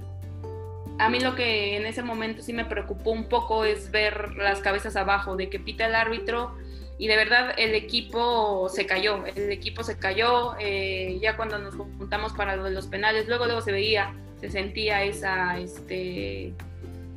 a 0.97 1.07
mí 1.07 1.19
lo 1.19 1.35
que 1.35 1.77
en 1.77 1.85
ese 1.85 2.01
momento 2.01 2.41
sí 2.41 2.51
me 2.51 2.65
preocupó 2.65 3.11
un 3.11 3.25
poco 3.25 3.63
es 3.63 3.91
ver 3.91 4.33
las 4.37 4.59
cabezas 4.61 4.95
abajo, 4.95 5.35
de 5.35 5.51
que 5.51 5.59
pita 5.59 5.85
el 5.85 5.93
árbitro 5.93 6.57
y 6.99 7.07
de 7.07 7.15
verdad 7.15 7.53
el 7.57 7.73
equipo 7.75 8.67
se 8.67 8.85
cayó, 8.85 9.25
el 9.25 9.51
equipo 9.51 9.83
se 9.83 9.97
cayó, 9.97 10.55
eh, 10.59 11.17
ya 11.21 11.37
cuando 11.37 11.57
nos 11.57 11.73
juntamos 11.73 12.33
para 12.33 12.57
los 12.57 12.87
penales, 12.87 13.25
luego 13.29 13.45
luego 13.45 13.61
se 13.61 13.71
veía, 13.71 14.13
se 14.41 14.49
sentía 14.49 15.05
esa, 15.05 15.57
este, 15.57 16.53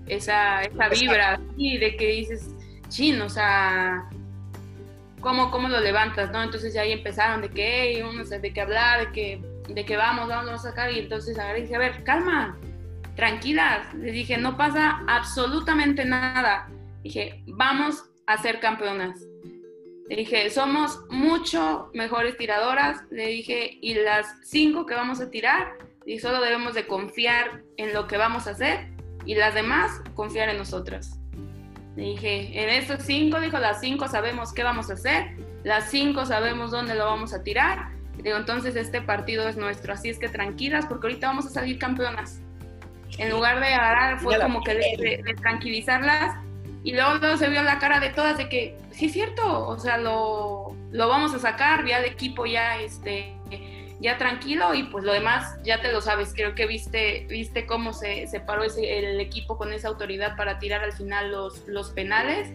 esa, 0.06 0.62
esa 0.62 0.88
vibra 0.88 1.32
así 1.32 1.78
de 1.78 1.96
que 1.96 2.06
dices, 2.06 2.54
chin, 2.90 3.20
o 3.22 3.28
sea, 3.28 4.08
¿cómo, 5.20 5.50
cómo 5.50 5.68
lo 5.68 5.80
levantas, 5.80 6.30
no? 6.30 6.44
Entonces 6.44 6.72
ya 6.72 6.82
ahí 6.82 6.92
empezaron 6.92 7.42
de 7.42 7.48
que, 7.50 7.94
hey, 7.96 8.04
no 8.14 8.24
sé, 8.24 8.38
de 8.38 8.52
qué 8.52 8.60
hablar, 8.60 9.06
de 9.06 9.12
que, 9.12 9.42
de 9.66 9.84
que 9.84 9.96
vamos, 9.96 10.28
vamos 10.28 10.52
a 10.52 10.58
sacar, 10.58 10.92
y 10.92 11.00
entonces 11.00 11.36
agarré 11.36 11.58
y 11.58 11.62
dije, 11.62 11.74
a 11.74 11.80
ver, 11.80 12.04
calma, 12.04 12.56
tranquilas, 13.16 13.92
les 13.94 14.12
dije, 14.12 14.38
no 14.38 14.56
pasa 14.56 15.02
absolutamente 15.08 16.04
nada, 16.04 16.68
dije, 17.02 17.42
vamos 17.48 18.04
a 18.28 18.38
ser 18.38 18.60
campeonas 18.60 19.26
le 20.08 20.16
dije, 20.16 20.50
somos 20.50 21.00
mucho 21.10 21.90
mejores 21.94 22.36
tiradoras. 22.36 23.00
Le 23.10 23.28
dije, 23.28 23.78
y 23.80 23.94
las 23.94 24.26
cinco 24.42 24.86
que 24.86 24.94
vamos 24.94 25.20
a 25.20 25.30
tirar, 25.30 25.78
y 26.04 26.18
solo 26.18 26.40
debemos 26.40 26.74
de 26.74 26.86
confiar 26.86 27.62
en 27.76 27.92
lo 27.92 28.06
que 28.06 28.16
vamos 28.16 28.46
a 28.46 28.50
hacer 28.50 28.88
y 29.24 29.34
las 29.34 29.54
demás 29.54 30.02
confiar 30.14 30.48
en 30.48 30.58
nosotras. 30.58 31.18
dije, 31.96 32.50
en 32.60 32.68
estos 32.70 33.04
cinco, 33.04 33.40
dijo, 33.40 33.58
las 33.58 33.80
cinco 33.80 34.08
sabemos 34.08 34.52
qué 34.52 34.64
vamos 34.64 34.90
a 34.90 34.94
hacer, 34.94 35.36
las 35.62 35.90
cinco 35.90 36.26
sabemos 36.26 36.70
dónde 36.70 36.94
lo 36.94 37.04
vamos 37.04 37.32
a 37.32 37.42
tirar. 37.42 37.90
Digo, 38.18 38.36
entonces 38.36 38.76
este 38.76 39.00
partido 39.00 39.48
es 39.48 39.56
nuestro, 39.56 39.94
así 39.94 40.08
es 40.08 40.18
que 40.18 40.28
tranquilas, 40.28 40.86
porque 40.86 41.06
ahorita 41.06 41.28
vamos 41.28 41.46
a 41.46 41.50
salir 41.50 41.78
campeonas. 41.78 42.40
En 43.18 43.30
lugar 43.30 43.60
de 43.60 43.66
agarrar, 43.66 44.20
fue 44.20 44.38
como 44.40 44.62
que 44.62 44.74
de, 44.74 45.34
tranquilizarlas. 45.40 46.36
Y 46.84 46.92
luego, 46.92 47.14
luego, 47.14 47.36
se 47.36 47.48
vio 47.48 47.62
la 47.62 47.78
cara 47.78 48.00
de 48.00 48.10
todas 48.10 48.38
de 48.38 48.48
que, 48.48 48.76
sí 48.90 49.06
es 49.06 49.12
cierto, 49.12 49.68
o 49.68 49.78
sea, 49.78 49.98
lo, 49.98 50.76
lo 50.90 51.08
vamos 51.08 51.32
a 51.34 51.38
sacar, 51.38 51.86
ya 51.86 51.98
el 51.98 52.06
equipo 52.06 52.44
ya, 52.44 52.80
este, 52.80 53.34
ya 54.02 54.18
tranquilo 54.18 54.74
y 54.74 54.82
pues 54.82 55.04
lo 55.04 55.12
demás 55.12 55.58
ya 55.62 55.80
te 55.80 55.92
lo 55.92 56.00
sabes. 56.00 56.32
Creo 56.34 56.54
que 56.54 56.66
viste, 56.66 57.26
viste 57.28 57.66
cómo 57.66 57.92
se, 57.92 58.26
separó 58.26 58.64
ese, 58.64 58.98
el 58.98 59.20
equipo 59.20 59.56
con 59.56 59.72
esa 59.72 59.88
autoridad 59.88 60.36
para 60.36 60.58
tirar 60.58 60.82
al 60.82 60.92
final 60.92 61.30
los, 61.30 61.66
los 61.68 61.90
penales. 61.90 62.52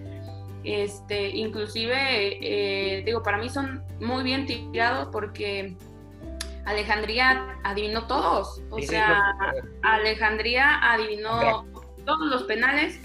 Este, 0.65 1.29
inclusive, 1.29 1.95
eh, 2.41 3.01
digo, 3.05 3.23
para 3.23 3.37
mí 3.37 3.49
son 3.49 3.81
muy 4.01 4.23
bien 4.23 4.45
tirados 4.45 5.07
porque 5.13 5.77
Alejandría 6.65 7.57
adivinó 7.63 8.07
todos. 8.07 8.61
O 8.69 8.81
sea, 8.81 9.33
Alejandría 9.83 10.77
adivinó 10.91 11.65
todos 12.05 12.27
los 12.29 12.43
penales, 12.43 12.99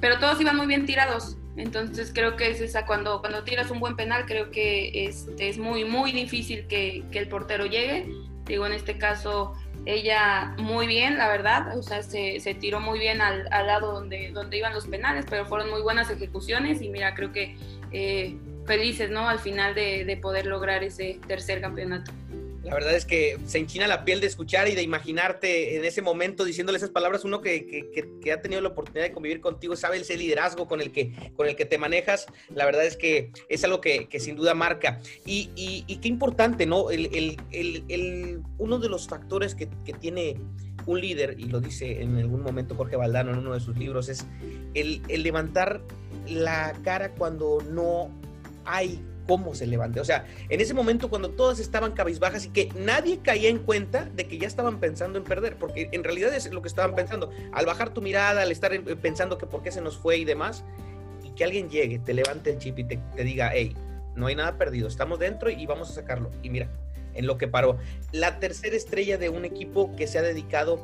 pero 0.00 0.18
todos 0.18 0.40
iban 0.40 0.56
muy 0.56 0.66
bien 0.66 0.86
tirados. 0.86 1.36
Entonces 1.56 2.12
creo 2.14 2.36
que 2.36 2.50
es 2.50 2.60
esa, 2.60 2.84
cuando, 2.84 3.20
cuando 3.20 3.42
tiras 3.42 3.70
un 3.70 3.80
buen 3.80 3.96
penal, 3.96 4.26
creo 4.26 4.50
que 4.50 5.06
es, 5.06 5.28
es 5.38 5.56
muy, 5.56 5.84
muy 5.84 6.12
difícil 6.12 6.66
que, 6.66 7.02
que, 7.10 7.18
el 7.18 7.28
portero 7.28 7.64
llegue. 7.64 8.10
Digo, 8.44 8.66
en 8.66 8.72
este 8.72 8.98
caso, 8.98 9.54
ella 9.86 10.54
muy 10.58 10.86
bien, 10.86 11.16
la 11.16 11.28
verdad, 11.28 11.76
o 11.78 11.82
sea, 11.82 12.02
se, 12.02 12.40
se 12.40 12.54
tiró 12.54 12.80
muy 12.80 12.98
bien 12.98 13.22
al, 13.22 13.48
al, 13.50 13.66
lado 13.66 13.92
donde, 13.92 14.30
donde 14.32 14.58
iban 14.58 14.74
los 14.74 14.86
penales, 14.86 15.24
pero 15.28 15.46
fueron 15.46 15.70
muy 15.70 15.80
buenas 15.80 16.10
ejecuciones 16.10 16.82
y 16.82 16.90
mira, 16.90 17.14
creo 17.14 17.32
que 17.32 17.56
eh, 17.90 18.36
felices, 18.66 19.10
¿no? 19.10 19.28
Al 19.28 19.38
final 19.38 19.74
de, 19.74 20.04
de 20.04 20.16
poder 20.18 20.46
lograr 20.46 20.84
ese 20.84 21.18
tercer 21.26 21.60
campeonato. 21.60 22.12
La 22.66 22.74
verdad 22.74 22.96
es 22.96 23.04
que 23.04 23.38
se 23.46 23.58
enchina 23.58 23.86
la 23.86 24.04
piel 24.04 24.20
de 24.20 24.26
escuchar 24.26 24.66
y 24.66 24.74
de 24.74 24.82
imaginarte 24.82 25.76
en 25.76 25.84
ese 25.84 26.02
momento 26.02 26.44
diciéndole 26.44 26.78
esas 26.78 26.90
palabras. 26.90 27.24
Uno 27.24 27.40
que, 27.40 27.64
que, 28.20 28.32
ha 28.32 28.42
tenido 28.42 28.60
la 28.60 28.70
oportunidad 28.70 29.04
de 29.04 29.12
convivir 29.12 29.40
contigo, 29.40 29.76
sabe 29.76 29.98
ese 29.98 30.16
liderazgo 30.16 30.66
con 30.66 30.80
el 30.80 30.90
que, 30.90 31.12
con 31.36 31.46
el 31.46 31.54
que 31.54 31.64
te 31.64 31.78
manejas. 31.78 32.26
La 32.52 32.64
verdad 32.64 32.84
es 32.84 32.96
que 32.96 33.30
es 33.48 33.62
algo 33.62 33.80
que, 33.80 34.08
sin 34.18 34.34
duda 34.34 34.54
marca. 34.54 35.00
Y, 35.24 35.50
y, 35.54 35.96
qué 35.98 36.08
importante, 36.08 36.66
¿no? 36.66 36.90
El, 36.90 37.06
el, 37.14 37.36
el, 37.52 38.42
uno 38.58 38.80
de 38.80 38.88
los 38.88 39.06
factores 39.06 39.54
que, 39.54 39.66
tiene 40.00 40.36
un 40.86 41.00
líder, 41.00 41.36
y 41.38 41.44
lo 41.44 41.60
dice 41.60 42.02
en 42.02 42.16
algún 42.16 42.42
momento 42.42 42.74
Jorge 42.74 42.96
Valdano 42.96 43.30
en 43.30 43.38
uno 43.38 43.54
de 43.54 43.60
sus 43.60 43.76
libros, 43.76 44.08
es 44.08 44.26
el, 44.74 45.02
levantar 45.08 45.82
la 46.26 46.72
cara 46.82 47.12
cuando 47.12 47.58
no 47.70 48.10
hay 48.64 49.00
cómo 49.26 49.54
se 49.54 49.66
levante. 49.66 50.00
O 50.00 50.04
sea, 50.04 50.26
en 50.48 50.60
ese 50.60 50.74
momento 50.74 51.10
cuando 51.10 51.30
todas 51.30 51.58
estaban 51.58 51.92
cabizbajas 51.92 52.46
y 52.46 52.48
que 52.50 52.68
nadie 52.76 53.18
caía 53.18 53.48
en 53.48 53.58
cuenta 53.58 54.04
de 54.04 54.26
que 54.26 54.38
ya 54.38 54.46
estaban 54.46 54.80
pensando 54.80 55.18
en 55.18 55.24
perder, 55.24 55.56
porque 55.56 55.88
en 55.92 56.04
realidad 56.04 56.34
es 56.34 56.50
lo 56.52 56.62
que 56.62 56.68
estaban 56.68 56.94
pensando. 56.94 57.30
Al 57.52 57.66
bajar 57.66 57.90
tu 57.90 58.02
mirada, 58.02 58.42
al 58.42 58.52
estar 58.52 58.72
pensando 59.02 59.38
que 59.38 59.46
por 59.46 59.62
qué 59.62 59.70
se 59.70 59.80
nos 59.80 59.96
fue 59.96 60.18
y 60.18 60.24
demás, 60.24 60.64
y 61.24 61.30
que 61.30 61.44
alguien 61.44 61.68
llegue, 61.68 61.98
te 61.98 62.14
levante 62.14 62.50
el 62.50 62.58
chip 62.58 62.78
y 62.78 62.84
te, 62.84 62.96
te 63.14 63.24
diga, 63.24 63.50
hey, 63.52 63.76
no 64.14 64.26
hay 64.26 64.34
nada 64.34 64.56
perdido, 64.56 64.88
estamos 64.88 65.18
dentro 65.18 65.50
y 65.50 65.66
vamos 65.66 65.90
a 65.90 65.92
sacarlo. 65.92 66.30
Y 66.42 66.50
mira, 66.50 66.70
en 67.16 67.26
lo 67.26 67.38
que 67.38 67.48
paró. 67.48 67.78
La 68.12 68.38
tercera 68.38 68.76
estrella 68.76 69.18
de 69.18 69.28
un 69.28 69.44
equipo 69.44 69.94
que 69.96 70.06
se 70.06 70.18
ha 70.18 70.22
dedicado 70.22 70.80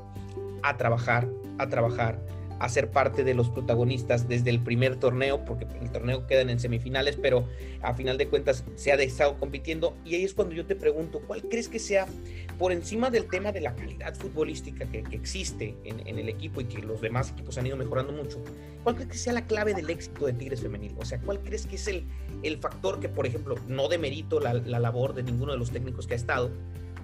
a 0.63 0.77
trabajar, 0.77 1.29
a 1.59 1.69
trabajar, 1.69 2.19
a 2.63 2.69
ser 2.69 2.93
parte 2.93 3.25
de 3.25 3.35
los 3.35 3.49
protagonistas 3.49 4.29
desde 4.29 4.49
el 4.51 4.61
primer 4.61 4.95
torneo, 4.95 5.45
porque 5.45 5.67
el 5.81 5.91
torneo 5.91 6.29
quedan 6.29 6.49
en 6.49 6.61
semifinales, 6.61 7.17
pero 7.21 7.49
a 7.83 7.93
final 7.93 8.19
de 8.19 8.29
cuentas 8.29 8.65
se 8.77 8.93
ha 8.93 8.95
estado 8.95 9.37
compitiendo. 9.37 9.97
Y 10.05 10.15
ahí 10.15 10.23
es 10.23 10.33
cuando 10.33 10.55
yo 10.55 10.65
te 10.65 10.77
pregunto, 10.77 11.21
¿cuál 11.27 11.43
crees 11.43 11.69
que 11.69 11.81
sea, 11.81 12.07
por 12.61 12.71
encima 12.71 13.11
del 13.11 13.27
tema 13.27 13.51
de 13.51 13.63
la 13.63 13.75
calidad 13.75 14.15
futbolística 14.15 14.87
que, 14.87 15.03
existe 15.11 15.75
en, 15.83 16.19
el 16.19 16.29
equipo 16.29 16.61
y 16.61 16.67
que 16.67 16.79
los 16.79 17.01
demás 17.01 17.33
equipos 17.33 17.59
han 17.59 17.67
ido 17.67 17.77
mejorando 17.77 18.13
mucho, 18.13 18.39
cuál 18.85 18.95
crees 18.95 19.11
que 19.11 19.19
sea 19.19 19.33
la 19.33 19.45
clave 19.45 19.75
del 19.75 19.91
éxito 19.91 20.27
de 20.27 20.33
Tigres 20.33 20.61
Femenil? 20.61 20.95
O 20.99 21.05
sea, 21.05 21.19
¿cuál 21.19 21.41
crees 21.41 21.67
que 21.67 21.75
es 21.75 21.89
el, 21.89 22.05
el 22.45 22.59
factor 22.59 23.01
que, 23.01 23.09
por 23.09 23.27
ejemplo, 23.27 23.57
no 23.67 23.89
demerito 23.89 24.39
la, 24.39 24.55
la 24.55 24.79
labor 24.79 25.15
de 25.15 25.25
ninguno 25.25 25.51
de 25.51 25.59
los 25.59 25.73
técnicos 25.73 26.07
que 26.07 26.15
ha 26.15 26.17
estado, 26.17 26.53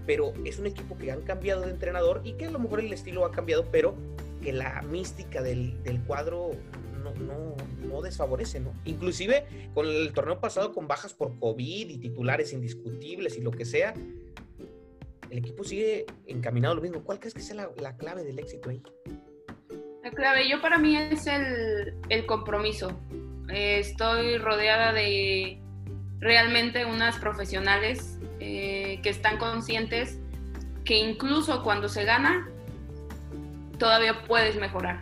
pero 0.07 0.33
es 0.45 0.61
un 0.61 0.69
equipo 0.69 0.97
que 0.97 1.11
han 1.11 1.23
cambiado 1.23 1.63
de 1.63 1.71
entrenador 1.71 2.21
y 2.23 2.35
que 2.35 2.47
a 2.47 2.51
lo 2.53 2.61
mejor 2.61 2.79
el 2.79 2.93
estilo 2.93 3.25
ha 3.25 3.33
cambiado, 3.33 3.67
pero 3.73 3.97
que 4.49 4.55
la 4.55 4.81
mística 4.81 5.43
del, 5.43 5.83
del 5.83 6.01
cuadro 6.05 6.53
no, 7.05 7.13
no, 7.13 7.55
no, 7.87 8.01
desfavorece, 8.01 8.61
¿no? 8.61 8.73
Inclusive 8.87 9.45
con 9.75 9.87
el 9.87 10.11
torneo 10.15 10.41
pasado 10.41 10.73
con 10.73 10.89
bajas 10.89 11.13
por 11.13 11.39
COVID 11.39 11.91
y 11.91 11.99
titulares 11.99 12.55
indiscutibles 12.55 13.37
y 13.37 13.43
lo 13.43 13.51
que 13.51 13.67
sea, 13.67 13.93
el 15.29 15.39
equipo 15.39 15.65
sigue 15.65 16.07
encaminado 16.27 16.73
a 16.73 16.77
lo 16.77 16.81
mismo. 16.81 17.05
¿Cuál 17.05 17.19
crees 17.19 17.35
que 17.35 17.43
sea 17.43 17.57
la, 17.57 17.71
la 17.79 17.99
clave 17.99 18.25
del 18.25 18.39
éxito 18.39 18.71
ahí? 18.71 18.83
La 20.03 20.13
clave, 20.13 20.49
yo 20.49 20.63
para 20.63 20.79
mí 20.79 20.97
es 20.97 21.27
el, 21.27 21.95
el 22.09 22.25
compromiso. 22.25 22.99
Eh, 23.51 23.81
estoy 23.81 24.39
rodeada 24.39 24.95
de 24.95 25.61
realmente 26.21 26.87
unas 26.87 27.19
profesionales 27.19 28.19
eh, 28.41 28.99
que 29.03 29.11
están 29.11 29.37
conscientes 29.37 30.19
que 30.87 30.97
incluso 30.97 31.63
cuando 31.63 31.91
se 31.91 32.05
gana, 32.05 32.51
todavía 33.79 34.23
puedes 34.27 34.57
mejorar. 34.57 35.01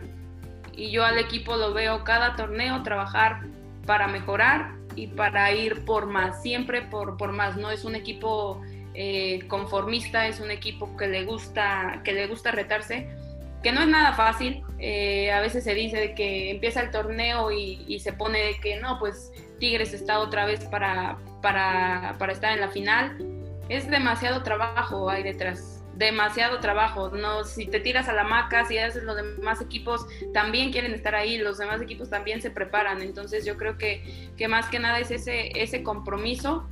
Y 0.73 0.91
yo 0.91 1.03
al 1.03 1.17
equipo 1.17 1.55
lo 1.55 1.73
veo 1.73 2.03
cada 2.03 2.35
torneo 2.35 2.83
trabajar 2.83 3.41
para 3.85 4.07
mejorar 4.07 4.73
y 4.95 5.07
para 5.07 5.51
ir 5.51 5.85
por 5.85 6.05
más, 6.05 6.41
siempre 6.41 6.81
por, 6.83 7.17
por 7.17 7.31
más. 7.31 7.57
No 7.57 7.71
es 7.71 7.83
un 7.83 7.95
equipo 7.95 8.61
eh, 8.93 9.47
conformista, 9.47 10.27
es 10.27 10.39
un 10.39 10.51
equipo 10.51 10.95
que 10.97 11.07
le 11.07 11.23
gusta, 11.23 12.01
que 12.03 12.13
le 12.13 12.27
gusta 12.27 12.51
retarse, 12.51 13.07
que 13.63 13.71
no 13.71 13.81
es 13.81 13.87
nada 13.87 14.13
fácil. 14.13 14.63
Eh, 14.79 15.31
a 15.31 15.39
veces 15.39 15.63
se 15.63 15.73
dice 15.73 16.13
que 16.15 16.51
empieza 16.51 16.81
el 16.81 16.91
torneo 16.91 17.51
y, 17.51 17.99
se 17.99 18.13
pone 18.13 18.39
de 18.39 18.59
que 18.59 18.79
no, 18.79 18.99
pues 18.99 19.31
Tigres 19.59 19.93
está 19.93 20.19
otra 20.19 20.45
vez 20.45 20.63
para, 20.65 21.17
para, 21.41 22.15
para 22.19 22.33
estar 22.33 22.53
en 22.53 22.61
la 22.61 22.69
final. 22.69 23.17
Es 23.69 23.89
demasiado 23.89 24.43
trabajo 24.43 25.09
hay 25.09 25.23
detrás 25.23 25.76
demasiado 25.97 26.59
trabajo, 26.59 27.09
no 27.09 27.43
si 27.43 27.65
te 27.65 27.79
tiras 27.79 28.07
a 28.07 28.13
la 28.13 28.23
maca, 28.23 28.65
si 28.65 28.77
haces 28.77 29.03
los 29.03 29.15
demás 29.15 29.61
equipos 29.61 30.05
también 30.33 30.71
quieren 30.71 30.93
estar 30.93 31.15
ahí, 31.15 31.37
los 31.37 31.57
demás 31.57 31.81
equipos 31.81 32.09
también 32.09 32.41
se 32.41 32.51
preparan, 32.51 33.01
entonces 33.01 33.45
yo 33.45 33.57
creo 33.57 33.77
que, 33.77 34.29
que 34.37 34.47
más 34.47 34.67
que 34.67 34.79
nada 34.79 34.99
es 34.99 35.11
ese, 35.11 35.51
ese 35.59 35.83
compromiso 35.83 36.67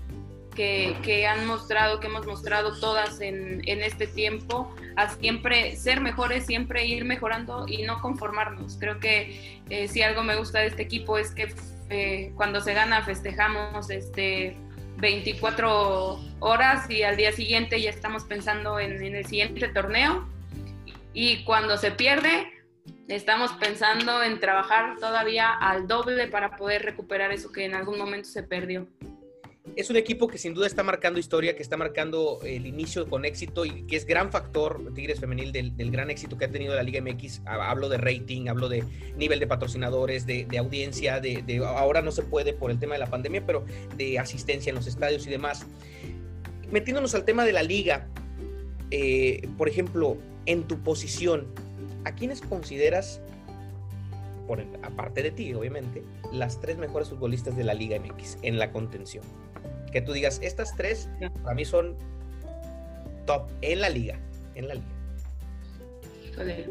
que, 0.56 0.96
que, 1.04 1.28
han 1.28 1.46
mostrado, 1.46 2.00
que 2.00 2.08
hemos 2.08 2.26
mostrado 2.26 2.80
todas 2.80 3.20
en, 3.20 3.62
en, 3.68 3.82
este 3.82 4.08
tiempo, 4.08 4.74
a 4.96 5.10
siempre 5.10 5.76
ser 5.76 6.00
mejores, 6.00 6.46
siempre 6.46 6.86
ir 6.86 7.04
mejorando 7.04 7.66
y 7.68 7.84
no 7.84 8.02
conformarnos. 8.02 8.78
Creo 8.80 9.00
que 9.00 9.60
eh, 9.70 9.90
si 9.90 10.02
algo 10.02 10.24
me 10.24 10.38
gusta 10.38 10.60
de 10.60 10.68
este 10.68 10.84
equipo 10.84 11.18
es 11.18 11.32
que 11.32 11.54
eh, 11.90 12.32
cuando 12.36 12.62
se 12.62 12.74
gana 12.74 13.04
festejamos 13.04 13.90
este 13.90 14.58
24 14.98 16.20
horas 16.40 16.90
y 16.90 17.04
al 17.04 17.18
día 17.18 17.32
siguiente 17.32 17.82
ya 17.82 17.90
estamos 17.90 18.24
pensando 18.24 18.80
en, 18.80 19.16
el 19.16 19.26
siguiente 19.26 19.68
torneo. 19.68 20.28
Y 21.14 21.44
cuando 21.44 21.78
se 21.78 21.92
pierde, 21.92 22.52
estamos 23.08 23.52
pensando 23.54 24.24
en 24.24 24.40
trabajar 24.40 24.98
todavía 25.00 25.52
al 25.54 25.88
doble 25.88 26.28
para 26.28 26.58
poder 26.58 26.84
recuperar 26.84 27.32
eso 27.32 27.52
que 27.52 27.66
en 27.66 27.76
algún 27.76 27.98
momento 27.98 28.28
se 28.30 28.44
perdió 28.44 28.88
es 29.76 29.90
un 29.90 29.98
equipo 29.98 30.28
que 30.28 30.38
sin 30.38 30.54
duda 30.54 30.68
está 30.68 30.84
marcando 30.84 31.20
historia, 31.20 31.56
que 31.56 31.62
está 31.62 31.76
marcando 31.76 32.40
el 32.44 32.66
inicio 32.66 33.10
con 33.10 33.26
éxito 33.26 33.66
y 33.66 33.84
que 33.84 33.98
es 33.98 34.06
gran 34.06 34.32
factor, 34.32 34.94
Tigres 34.94 35.20
Femenil, 35.20 35.52
del, 35.52 35.92
gran 35.92 36.10
éxito 36.10 36.38
que 36.38 36.46
ha 36.46 36.52
tenido 36.52 36.74
la 36.76 36.84
Liga 36.84 37.02
MX. 37.02 37.42
Hablo 37.46 37.90
de 37.90 37.98
rating, 37.98 38.48
hablo 38.48 38.70
de 38.70 38.86
nivel 39.18 39.40
de 39.40 39.48
patrocinadores, 39.48 40.26
de, 40.26 40.48
audiencia, 40.58 41.20
de, 41.20 41.62
ahora 41.66 42.02
no 42.02 42.12
se 42.12 42.24
puede 42.24 42.54
por 42.54 42.72
el 42.72 42.80
tema 42.80 42.94
de 42.94 43.00
la 43.00 43.08
pandemia, 43.08 43.46
pero 43.46 43.66
de 43.98 44.18
asistencia 44.18 44.70
en 44.70 44.76
los 44.76 44.88
estadios 44.88 45.28
y 45.28 45.30
demás. 45.30 45.66
Metiéndonos 46.72 47.14
al 47.14 47.26
tema 47.26 47.44
de 47.44 47.52
la 47.52 47.64
liga, 47.64 48.08
eh, 48.92 49.48
por 49.58 49.68
ejemplo, 49.68 50.18
en 50.46 50.64
tu 50.64 50.80
posición, 50.84 51.48
¿a 52.06 52.16
quiénes 52.16 52.40
consideras, 52.40 53.20
aparte 54.84 55.22
de 55.22 55.32
ti, 55.32 55.54
obviamente, 55.54 56.02
las 56.32 56.62
tres 56.62 56.78
mejores 56.78 57.10
futbolistas 57.10 57.58
de 57.58 57.64
la 57.66 57.74
Liga 57.74 58.00
MX 58.00 58.38
en 58.42 58.58
la 58.58 58.72
contención? 58.72 59.24
Que 59.96 60.02
tú 60.02 60.12
digas, 60.12 60.42
estas 60.44 60.76
tres 60.76 61.08
para 61.42 61.56
mí 61.56 61.64
son 61.64 61.96
top 63.26 63.50
en 63.62 63.80
la 63.80 63.88
liga, 63.88 64.20
en 64.56 64.68
la 64.68 64.74
liga. 64.74 66.68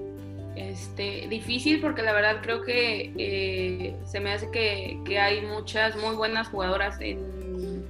Este, 0.56 1.26
difícil 1.28 1.80
porque 1.80 2.02
la 2.02 2.12
verdad 2.12 2.42
creo 2.42 2.60
que 2.60 3.14
eh, 3.16 3.96
se 4.04 4.20
me 4.20 4.30
hace 4.30 4.50
que, 4.50 5.00
que, 5.06 5.18
hay 5.18 5.40
muchas 5.40 5.96
muy 5.96 6.14
buenas 6.16 6.48
jugadoras 6.48 7.00
en, 7.00 7.86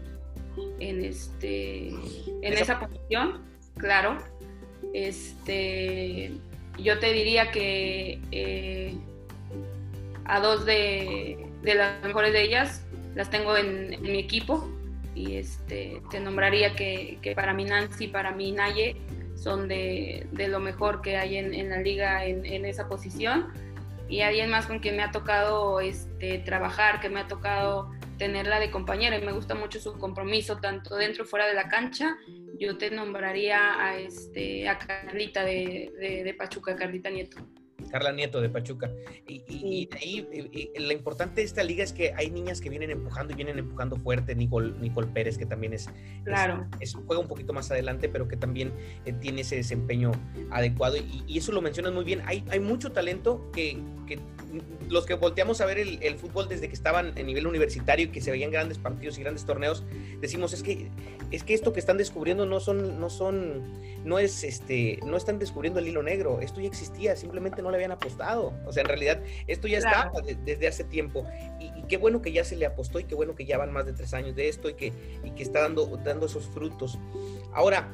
en 0.78 1.04
este 1.04 1.88
en 1.88 2.52
esa, 2.52 2.78
posición, 2.78 3.42
claro. 3.76 4.18
Este, 4.92 6.30
yo 6.78 7.00
te 7.00 7.12
diría 7.12 7.50
que 7.50 8.20
eh, 8.30 8.94
a 10.26 10.38
dos 10.38 10.64
de 10.64 11.44
de 11.62 11.74
las 11.74 12.00
mejores 12.04 12.32
de 12.32 12.42
ellas 12.44 12.84
las 13.16 13.30
tengo 13.30 13.56
en, 13.56 14.00
mi 14.00 14.20
equipo 14.20 14.70
y 15.14 15.36
este, 15.36 16.02
te 16.10 16.20
nombraría 16.20 16.74
que, 16.74 17.32
para 17.34 17.54
mí 17.54 17.64
Nancy, 17.64 18.08
para 18.08 18.32
mí 18.32 18.52
Naye 18.52 18.96
son 19.36 19.68
de, 19.68 20.26
de 20.32 20.48
lo 20.48 20.60
mejor 20.60 21.02
que 21.02 21.16
hay 21.16 21.36
en, 21.36 21.54
en 21.54 21.70
la 21.70 21.80
liga 21.80 22.24
en, 22.24 22.44
en, 22.44 22.64
esa 22.64 22.88
posición 22.88 23.52
y 24.08 24.20
alguien 24.20 24.50
más 24.50 24.66
con 24.66 24.78
quien 24.78 24.96
me 24.96 25.02
ha 25.02 25.10
tocado 25.10 25.80
este, 25.80 26.38
trabajar, 26.38 27.00
que 27.00 27.08
me 27.08 27.20
ha 27.20 27.28
tocado 27.28 27.90
tenerla 28.18 28.60
de 28.60 28.70
compañera 28.70 29.18
y 29.18 29.22
me 29.22 29.32
gusta 29.32 29.54
mucho 29.54 29.80
su 29.80 29.98
compromiso 29.98 30.58
tanto 30.58 30.96
dentro 30.96 31.24
fuera 31.24 31.46
de 31.46 31.54
la 31.54 31.68
cancha. 31.68 32.16
Yo 32.58 32.76
te 32.78 32.90
nombraría 32.90 33.80
a, 33.82 33.98
este, 33.98 34.68
a 34.68 34.78
Carlita 34.78 35.42
de, 35.44 36.22
de 36.24 36.34
Pachuca, 36.34 36.76
Carlita 36.76 37.10
Nieto. 37.10 37.38
Carla 37.90 38.12
Nieto 38.12 38.40
de 38.40 38.48
Pachuca. 38.48 38.90
Y, 39.26 39.88
ahí 39.94 40.26
lo 40.78 40.92
importante 40.92 41.40
de 41.40 41.46
esta 41.46 41.62
liga 41.62 41.84
es 41.84 41.92
que 41.92 42.12
hay 42.14 42.30
niñas 42.30 42.60
que 42.60 42.70
vienen 42.70 42.90
empujando 42.90 43.32
y 43.32 43.36
vienen 43.36 43.58
empujando 43.58 43.96
fuerte. 43.96 44.34
Nicole, 44.34 44.72
Nicole 44.80 45.08
Pérez, 45.08 45.38
que 45.38 45.46
también 45.46 45.72
es, 45.72 45.88
claro. 46.24 46.66
es, 46.80 46.94
juega 46.94 47.20
un 47.20 47.28
poquito 47.28 47.52
más 47.52 47.70
adelante, 47.70 48.08
pero 48.08 48.28
que 48.28 48.36
también 48.36 48.72
eh, 49.04 49.12
tiene 49.12 49.42
ese 49.42 49.56
desempeño 49.56 50.12
adecuado. 50.50 50.96
Y, 50.96 51.38
eso 51.38 51.52
lo 51.52 51.62
mencionas 51.62 51.92
muy 51.92 52.04
bien. 52.04 52.22
Hay, 52.26 52.44
hay 52.50 52.60
mucho 52.60 52.92
talento 52.92 53.50
que, 53.52 53.78
que 54.06 54.18
los 54.88 55.06
que 55.06 55.14
volteamos 55.14 55.60
a 55.60 55.66
ver 55.66 55.78
el, 55.78 56.14
fútbol 56.16 56.48
desde 56.48 56.68
que 56.68 56.74
estaban 56.74 57.16
en 57.16 57.26
nivel 57.26 57.46
universitario 57.46 58.06
y 58.06 58.08
que 58.08 58.20
se 58.20 58.30
veían 58.30 58.50
grandes 58.50 58.78
partidos 58.78 59.18
y 59.18 59.22
grandes 59.22 59.44
torneos, 59.44 59.84
decimos 60.20 60.52
es 60.52 60.62
que 60.62 60.90
es 61.30 61.42
que 61.42 61.54
esto 61.54 61.72
que 61.72 61.80
están 61.80 61.96
descubriendo 61.96 62.46
no 62.46 62.60
son 62.60 63.00
no 63.00 63.10
son 63.10 63.62
no 64.04 64.18
es 64.18 64.44
este 64.44 65.00
no 65.04 65.16
están 65.16 65.38
descubriendo 65.38 65.80
el 65.80 65.88
hilo 65.88 66.02
negro, 66.02 66.40
esto 66.40 66.60
ya 66.60 66.68
existía, 66.68 67.16
simplemente 67.16 67.62
no 67.64 67.70
le 67.70 67.76
habían 67.76 67.92
apostado. 67.92 68.52
O 68.64 68.72
sea, 68.72 68.82
en 68.82 68.88
realidad 68.88 69.20
esto 69.48 69.66
ya 69.66 69.78
estaba 69.78 70.12
desde 70.44 70.68
hace 70.68 70.84
tiempo 70.84 71.26
y, 71.58 71.72
qué 71.88 71.96
bueno 71.96 72.22
que 72.22 72.32
ya 72.32 72.44
se 72.44 72.56
le 72.56 72.64
apostó 72.64 73.00
y 73.00 73.04
qué 73.04 73.14
bueno 73.14 73.34
que 73.34 73.44
ya 73.44 73.58
van 73.58 73.72
más 73.72 73.84
de 73.84 73.92
tres 73.92 74.14
años 74.14 74.36
de 74.36 74.48
esto 74.48 74.70
y 74.70 74.74
que 74.74 74.92
y 75.22 75.30
que 75.32 75.42
está 75.42 75.60
dando 75.60 75.86
dando 76.04 76.26
esos 76.26 76.46
frutos. 76.46 76.98
Ahora 77.52 77.90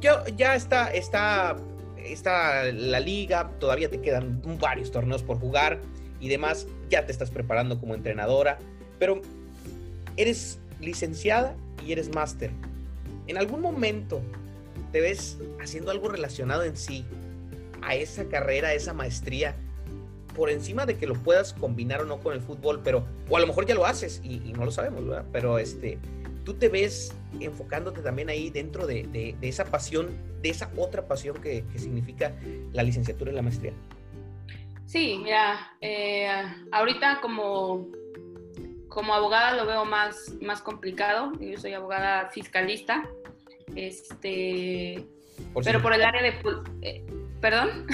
ya, 0.00 0.24
ya 0.36 0.54
está 0.54 0.92
está 0.92 1.56
está 1.96 2.64
la 2.72 3.00
liga, 3.00 3.50
todavía 3.58 3.90
te 3.90 4.00
quedan 4.00 4.40
varios 4.60 4.90
torneos 4.90 5.22
por 5.22 5.38
jugar 5.38 5.80
y 6.20 6.28
demás, 6.28 6.66
ya 6.88 7.04
te 7.04 7.12
estás 7.12 7.30
preparando 7.30 7.78
como 7.80 7.94
entrenadora, 7.94 8.58
pero 8.98 9.20
eres 10.16 10.58
licenciada 10.80 11.56
y 11.84 11.92
eres 11.92 12.14
máster. 12.14 12.50
¿En 13.26 13.38
algún 13.38 13.60
momento 13.60 14.20
te 14.92 15.00
ves 15.00 15.38
haciendo 15.60 15.90
algo 15.90 16.08
relacionado 16.08 16.62
en 16.62 16.76
sí 16.76 17.04
a 17.84 17.94
esa 17.94 18.28
carrera, 18.28 18.68
a 18.68 18.74
esa 18.74 18.92
maestría, 18.92 19.56
por 20.34 20.50
encima 20.50 20.86
de 20.86 20.96
que 20.96 21.06
lo 21.06 21.14
puedas 21.14 21.52
combinar 21.52 22.02
o 22.02 22.04
no 22.04 22.18
con 22.18 22.32
el 22.32 22.40
fútbol, 22.40 22.80
pero, 22.82 23.06
o 23.28 23.36
a 23.36 23.40
lo 23.40 23.46
mejor 23.46 23.66
ya 23.66 23.74
lo 23.74 23.86
haces 23.86 24.20
y, 24.24 24.42
y 24.44 24.52
no 24.52 24.64
lo 24.64 24.70
sabemos, 24.70 25.06
¿verdad? 25.06 25.24
Pero 25.32 25.58
este, 25.58 25.98
tú 26.44 26.54
te 26.54 26.68
ves 26.68 27.14
enfocándote 27.40 28.02
también 28.02 28.28
ahí 28.28 28.50
dentro 28.50 28.86
de, 28.86 29.36
esa 29.40 29.64
pasión, 29.64 30.10
de 30.42 30.50
esa 30.50 30.70
otra 30.76 31.06
pasión 31.08 31.40
que, 31.40 31.64
significa 31.76 32.32
la 32.72 32.82
licenciatura 32.82 33.32
y 33.32 33.34
la 33.34 33.42
maestría. 33.42 33.72
Sí, 34.86 35.18
mira, 35.22 35.72
eh, 35.80 36.28
ahorita 36.70 37.20
como, 37.20 37.88
como 38.88 39.14
abogada 39.14 39.56
lo 39.56 39.66
veo 39.66 39.84
más, 39.84 40.34
más 40.40 40.60
complicado. 40.60 41.32
Yo 41.40 41.58
soy 41.58 41.72
abogada 41.72 42.28
fiscalista, 42.30 43.08
este, 43.74 45.04
pero 45.64 45.82
por 45.82 45.94
el 45.94 46.02
área 46.02 46.22
de... 46.22 46.34
Eh, 46.82 47.04
¿Perdón? 47.44 47.86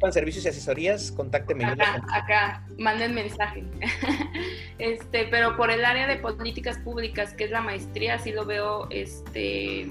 Con 0.00 0.12
servicios 0.12 0.44
y 0.44 0.48
asesorías, 0.48 1.12
contácteme. 1.12 1.64
Acá, 1.64 2.02
acá, 2.12 2.66
manden 2.78 3.14
mensaje. 3.14 3.62
Este, 4.80 5.28
pero 5.30 5.56
por 5.56 5.70
el 5.70 5.84
área 5.84 6.08
de 6.08 6.16
políticas 6.16 6.78
públicas, 6.78 7.32
que 7.32 7.44
es 7.44 7.50
la 7.52 7.60
maestría, 7.60 8.18
sí 8.18 8.32
lo 8.32 8.44
veo 8.44 8.88
este, 8.90 9.88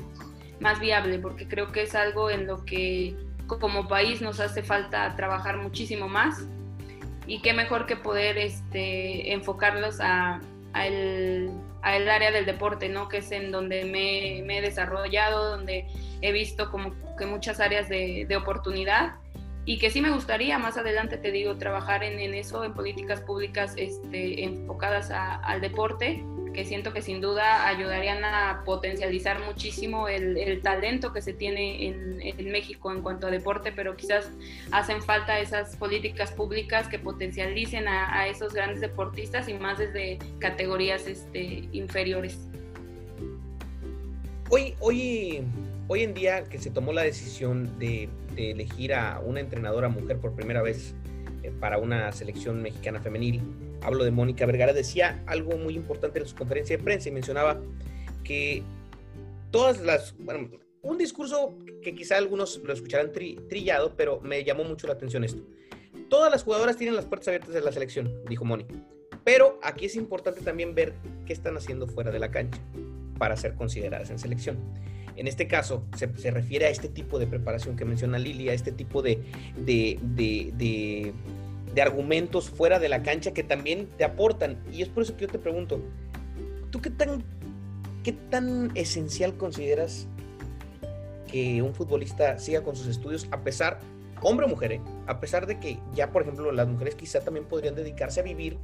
más 0.60 0.82
viable, 0.82 1.20
porque 1.20 1.48
creo 1.48 1.72
que 1.72 1.84
es 1.84 1.96
algo 1.96 2.30
en 2.30 2.48
lo 2.48 2.66
que 2.66 3.16
como 3.48 3.88
país 3.88 4.22
nos 4.22 4.42
hace 4.42 4.62
falta 4.62 5.16
trabajar 5.16 5.56
muchísimo 5.56 6.10
más. 6.10 6.46
Y 7.28 7.42
qué 7.42 7.54
mejor 7.54 7.86
que 7.86 7.96
poder 7.96 8.38
este, 8.38 9.32
enfocarlos 9.32 10.02
a, 10.02 10.42
el, 10.74 11.50
área 11.82 12.32
del 12.32 12.46
deporte, 12.46 12.90
¿no? 12.90 13.08
Que 13.08 13.20
es 13.20 13.32
en 13.32 13.52
donde 13.52 13.86
me, 13.86 14.46
me 14.46 14.58
he 14.58 14.62
desarrollado, 14.62 15.52
donde 15.52 15.88
he 16.22 16.34
visto 16.34 16.70
como 16.72 16.94
que 17.18 17.26
muchas 17.26 17.60
áreas 17.60 17.90
de, 17.90 18.26
de, 18.28 18.36
oportunidad 18.36 19.16
y 19.66 19.80
que 19.80 19.90
sí 19.90 20.00
me 20.00 20.12
gustaría 20.12 20.58
más 20.58 20.78
adelante, 20.78 21.18
te 21.18 21.32
digo, 21.32 21.58
trabajar 21.58 22.04
en, 22.04 22.20
en 22.20 22.34
eso, 22.34 22.64
en 22.64 22.74
políticas 22.74 23.20
públicas 23.20 23.74
este, 23.76 24.46
enfocadas 24.46 25.12
al 25.12 25.60
deporte, 25.60 26.24
que 26.54 26.64
siento 26.64 26.94
que 26.94 27.02
sin 27.02 27.20
duda 27.20 27.68
ayudarían 27.68 28.24
a 28.24 28.64
potencializar 28.66 29.40
muchísimo 29.46 30.08
el, 30.08 30.38
el 30.38 30.62
talento 30.62 31.12
que 31.12 31.22
se 31.22 31.34
tiene 31.34 31.86
en, 31.86 32.22
en, 32.22 32.52
México 32.52 32.92
en 32.92 33.02
cuanto 33.02 33.28
a 33.28 33.30
deporte, 33.30 33.74
pero 33.74 33.98
quizás 33.98 34.32
hacen 34.72 35.02
falta 35.04 35.38
esas 35.40 35.76
políticas 35.76 36.32
públicas 36.32 36.88
que 36.88 36.98
potencialicen 36.98 37.90
a, 37.90 38.22
a 38.22 38.28
esos 38.28 38.54
grandes 38.54 38.80
deportistas 38.80 39.50
y 39.50 39.54
más 39.54 39.80
desde 39.80 40.18
categorías 40.40 41.06
este, 41.08 41.68
inferiores. 41.74 42.40
Hoy, 44.50 44.76
hoy 44.80 45.44
hoy 45.88 46.04
en 46.04 46.14
día 46.14 46.44
que 46.44 46.58
se 46.58 46.70
tomó 46.70 46.94
la 46.94 47.04
decisión 47.04 47.78
de, 47.80 48.10
elegir 48.36 48.94
a 48.94 49.20
una 49.20 49.40
entrenadora 49.40 49.90
mujer 49.90 50.20
por 50.20 50.36
primera 50.36 50.62
vez 50.62 50.94
eh, 51.42 51.52
para 51.60 51.80
una 51.80 52.12
selección 52.12 52.62
mexicana 52.62 53.02
femenil, 53.02 53.42
hablo 53.82 54.04
de 54.04 54.12
Mónica 54.12 54.46
Vergara, 54.46 54.74
decía 54.74 55.24
algo 55.26 55.58
muy 55.58 55.76
importante 55.76 56.20
en 56.20 56.28
su 56.28 56.36
conferencia 56.36 56.78
de 56.78 56.84
prensa 56.84 57.10
y 57.10 57.14
mencionaba 57.14 57.60
que 58.24 58.62
todas 59.50 59.82
las, 59.82 60.16
bueno, 60.20 60.52
un 60.84 60.98
discurso 60.98 61.58
que 61.82 61.96
quizá 61.96 62.18
algunos 62.18 62.62
lo 62.64 62.74
escucharán 62.74 63.12
trillado, 63.12 63.96
pero 63.98 64.22
me 64.22 64.44
llamó 64.44 64.64
mucho 64.64 64.86
la 64.88 64.94
atención 64.94 65.24
esto. 65.24 65.42
Todas 66.10 66.32
las 66.32 66.44
jugadoras 66.44 66.78
tienen 66.78 66.96
las 66.96 67.06
puertas 67.06 67.30
abiertas 67.30 67.54
de 67.54 67.62
la 67.62 67.72
selección, 67.72 68.24
dijo 68.30 68.46
Mónica. 68.46 68.76
Pero 69.24 69.60
aquí 69.64 69.86
es 69.86 69.96
importante 69.96 70.42
también 70.42 70.76
ver 70.76 70.94
qué 71.26 71.34
están 71.34 71.58
haciendo 71.58 71.88
fuera 71.88 72.12
de 72.12 72.20
la 72.20 72.30
cancha 72.30 72.62
para 73.18 73.36
ser 73.36 73.56
consideradas 73.56 74.10
en 74.10 74.20
selección. 74.20 74.58
En 75.18 75.28
este 75.28 75.48
caso, 75.48 75.84
se, 75.96 76.32
refiere 76.32 76.68
a 76.68 76.70
este 76.70 76.88
tipo 76.88 77.18
de 77.18 77.26
preparación 77.26 77.76
que 77.76 77.86
menciona 77.86 78.20
Lili, 78.20 78.50
a 78.50 78.54
este 78.54 78.72
tipo 78.72 79.02
de, 79.02 79.24
de, 79.58 81.14
argumentos 81.82 82.50
fuera 82.50 82.80
de 82.80 82.88
la 82.88 83.02
cancha 83.04 83.34
que 83.34 83.44
también 83.44 83.88
te 83.98 84.04
aportan. 84.04 84.58
Y 84.72 84.84
es 84.84 84.90
por 84.90 85.04
eso 85.04 85.18
que 85.18 85.26
yo 85.26 85.28
te 85.28 85.40
pregunto, 85.40 85.82
¿tú 86.70 86.82
qué 86.82 86.92
tan, 86.92 87.24
qué 88.04 88.14
tan 88.14 88.72
esencial 88.76 89.36
consideras 89.38 90.08
que 91.28 91.62
un 91.64 91.74
futbolista 91.74 92.38
siga 92.38 92.62
con 92.62 92.76
sus 92.76 92.88
estudios 92.88 93.28
a 93.32 93.42
pesar, 93.42 93.80
hombre 94.22 94.46
o 94.46 94.50
mujer, 94.50 94.74
eh? 94.74 94.82
a 95.08 95.20
pesar 95.20 95.48
de 95.48 95.60
que 95.60 95.80
ya, 95.94 96.12
por 96.12 96.22
ejemplo, 96.22 96.52
las 96.52 96.68
mujeres 96.68 96.96
quizá 96.96 97.22
también 97.22 97.46
podrían 97.46 97.76
dedicarse 97.76 98.20
a 98.20 98.24
vivir 98.24 98.58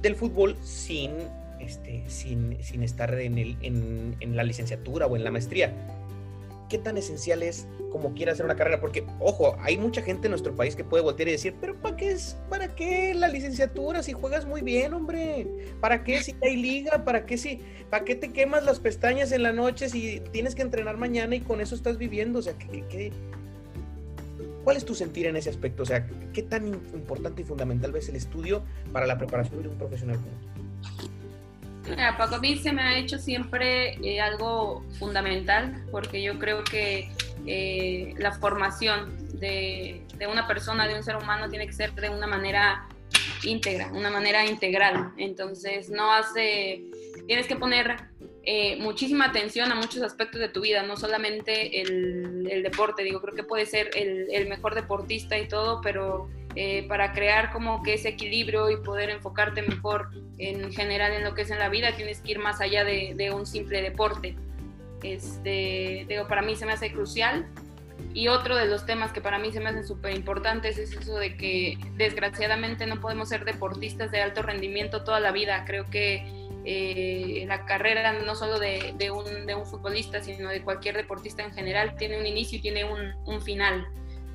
del 0.00 0.14
fútbol 0.14 0.56
sin 0.62 1.12
este, 1.60 2.04
sin, 2.08 2.52
estar 2.82 3.12
en, 3.14 4.16
la 4.36 4.42
licenciatura 4.42 5.06
o 5.06 5.16
en 5.16 5.24
la 5.24 5.30
maestría. 5.30 5.72
¿Qué 6.68 6.78
tan 6.78 6.96
esencial 6.96 7.44
es 7.44 7.68
como 7.92 8.12
quiera 8.14 8.32
hacer 8.32 8.44
una 8.44 8.56
carrera? 8.56 8.80
Porque, 8.80 9.06
ojo, 9.20 9.56
hay 9.60 9.78
mucha 9.78 10.02
gente 10.02 10.26
en 10.26 10.32
nuestro 10.32 10.56
país 10.56 10.74
que 10.74 10.82
puede 10.82 11.04
voltear 11.04 11.28
y 11.28 11.32
decir, 11.32 11.54
pero 11.60 11.80
¿para 11.80 11.96
qué, 11.96 12.10
es, 12.10 12.36
¿para 12.50 12.74
qué 12.74 13.14
la 13.14 13.28
licenciatura 13.28 14.02
si 14.02 14.12
juegas 14.12 14.46
muy 14.46 14.62
bien, 14.62 14.92
hombre? 14.92 15.46
¿Para 15.80 16.02
qué 16.02 16.22
si 16.22 16.34
hay 16.42 16.56
liga? 16.56 17.04
¿Para 17.04 17.24
qué, 17.24 17.38
si, 17.38 17.60
¿Para 17.88 18.04
qué 18.04 18.16
te 18.16 18.32
quemas 18.32 18.64
las 18.64 18.80
pestañas 18.80 19.30
en 19.30 19.44
la 19.44 19.52
noche 19.52 19.88
si 19.88 20.20
tienes 20.32 20.56
que 20.56 20.62
entrenar 20.62 20.96
mañana 20.96 21.36
y 21.36 21.40
con 21.40 21.60
eso 21.60 21.76
estás 21.76 21.98
viviendo? 21.98 22.40
O 22.40 22.42
sea, 22.42 22.58
¿qué, 22.58 22.84
qué, 22.88 23.12
¿Cuál 24.66 24.76
es 24.76 24.84
tu 24.84 24.96
sentir 24.96 25.26
en 25.26 25.36
ese 25.36 25.48
aspecto? 25.48 25.84
O 25.84 25.86
sea, 25.86 26.08
¿qué 26.32 26.42
tan 26.42 26.66
importante 26.66 27.42
y 27.42 27.44
fundamental 27.44 27.92
ves 27.92 28.08
el 28.08 28.16
estudio 28.16 28.64
para 28.92 29.06
la 29.06 29.16
preparación 29.16 29.62
de 29.62 29.68
un 29.68 29.78
profesional 29.78 30.16
como 30.16 30.32
tú? 30.40 30.55
Mira, 31.88 32.16
Paco, 32.16 32.38
mí 32.38 32.56
se 32.58 32.72
me 32.72 32.82
ha 32.82 32.98
hecho 32.98 33.18
siempre 33.18 33.94
eh, 34.02 34.20
algo 34.20 34.84
fundamental 34.98 35.84
porque 35.90 36.22
yo 36.22 36.38
creo 36.38 36.64
que 36.64 37.08
eh, 37.46 38.14
la 38.18 38.32
formación 38.32 39.16
de, 39.38 40.02
de, 40.16 40.26
una 40.26 40.46
persona, 40.46 40.88
de 40.88 40.94
un 40.94 41.02
ser 41.02 41.16
humano, 41.16 41.48
tiene 41.48 41.66
que 41.66 41.72
ser 41.72 41.92
de 41.94 42.08
una 42.10 42.26
manera 42.26 42.88
íntegra, 43.42 43.90
una 43.92 44.10
manera 44.10 44.44
integral. 44.46 45.12
Entonces, 45.16 45.90
no 45.90 46.12
hace, 46.12 46.84
tienes 47.26 47.46
que 47.46 47.56
poner 47.56 47.96
eh, 48.42 48.76
muchísima 48.76 49.26
atención 49.26 49.70
a 49.72 49.74
muchos 49.74 50.02
aspectos 50.02 50.40
de 50.40 50.48
tu 50.48 50.60
vida, 50.62 50.82
no 50.82 50.96
solamente 50.96 51.80
el, 51.80 52.62
deporte. 52.62 53.04
Digo, 53.04 53.20
creo 53.20 53.34
que 53.34 53.44
puede 53.44 53.66
ser 53.66 53.90
el, 53.94 54.26
el 54.32 54.48
mejor 54.48 54.74
deportista 54.74 55.38
y 55.38 55.46
todo, 55.46 55.80
pero 55.82 56.28
eh, 56.56 56.84
para 56.88 57.12
crear 57.12 57.52
como 57.52 57.82
que 57.82 57.94
ese 57.94 58.08
equilibrio 58.08 58.70
y 58.70 58.78
poder 58.78 59.10
enfocarte 59.10 59.62
mejor 59.62 60.10
en 60.38 60.72
general 60.72 61.12
en 61.12 61.24
lo 61.24 61.34
que 61.34 61.42
es 61.42 61.50
en 61.50 61.58
la 61.58 61.68
vida, 61.68 61.94
tienes 61.96 62.20
que 62.20 62.32
ir 62.32 62.38
más 62.38 62.60
allá 62.60 62.84
de, 62.84 63.30
un 63.34 63.46
simple 63.46 63.82
deporte. 63.82 64.36
Este, 65.02 66.06
digo, 66.08 66.26
para 66.26 66.42
mí 66.42 66.56
se 66.56 66.64
me 66.64 66.72
hace 66.72 66.90
crucial 66.90 67.46
Y 68.14 68.28
otro 68.28 68.56
de 68.56 68.64
los 68.64 68.86
temas 68.86 69.12
que 69.12 69.20
para 69.20 69.38
mí 69.38 69.52
se 69.52 69.60
me 69.60 69.68
hacen 69.68 69.86
súper 69.86 70.16
importantes 70.16 70.78
es 70.78 70.92
eso 70.92 71.18
de 71.18 71.36
que 71.36 71.78
desgraciadamente 71.96 72.86
no 72.86 73.00
podemos 73.00 73.28
ser 73.28 73.44
deportistas 73.44 74.10
de 74.10 74.22
alto 74.22 74.42
rendimiento 74.42 75.04
toda 75.04 75.20
la 75.20 75.32
vida. 75.32 75.64
Creo 75.66 75.84
que 75.90 76.24
eh, 76.68 77.44
la 77.46 77.64
carrera 77.64 78.12
no 78.24 78.34
solo 78.34 78.58
de, 78.58 79.10
un, 79.12 79.66
futbolista, 79.66 80.20
sino 80.20 80.48
de 80.48 80.62
cualquier 80.62 80.96
deportista 80.96 81.44
en 81.44 81.52
general, 81.52 81.94
tiene 81.96 82.18
un 82.18 82.26
inicio 82.26 82.58
y 82.58 82.60
tiene 82.60 82.84
un, 82.84 83.40
final. 83.42 83.86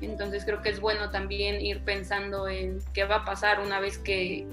Entonces 0.02 0.44
creo 0.44 0.60
que 0.62 0.70
es 0.70 0.80
bueno 0.80 1.10
también 1.10 1.60
ir 1.60 1.80
pensando 1.80 2.48
en 2.48 2.80
qué 2.92 3.04
va 3.04 3.16
a 3.16 3.24
pasar 3.24 3.60
una 3.60 3.80
vez 3.80 3.98
que, 3.98 4.46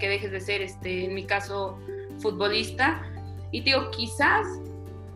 dejes 0.00 0.30
de 0.30 0.40
ser, 0.40 0.62
este, 0.62 1.04
en 1.04 1.14
mi 1.14 1.24
caso, 1.24 1.78
futbolista. 2.18 3.02
Y 3.52 3.60
digo, 3.60 3.90
quizás, 3.90 4.46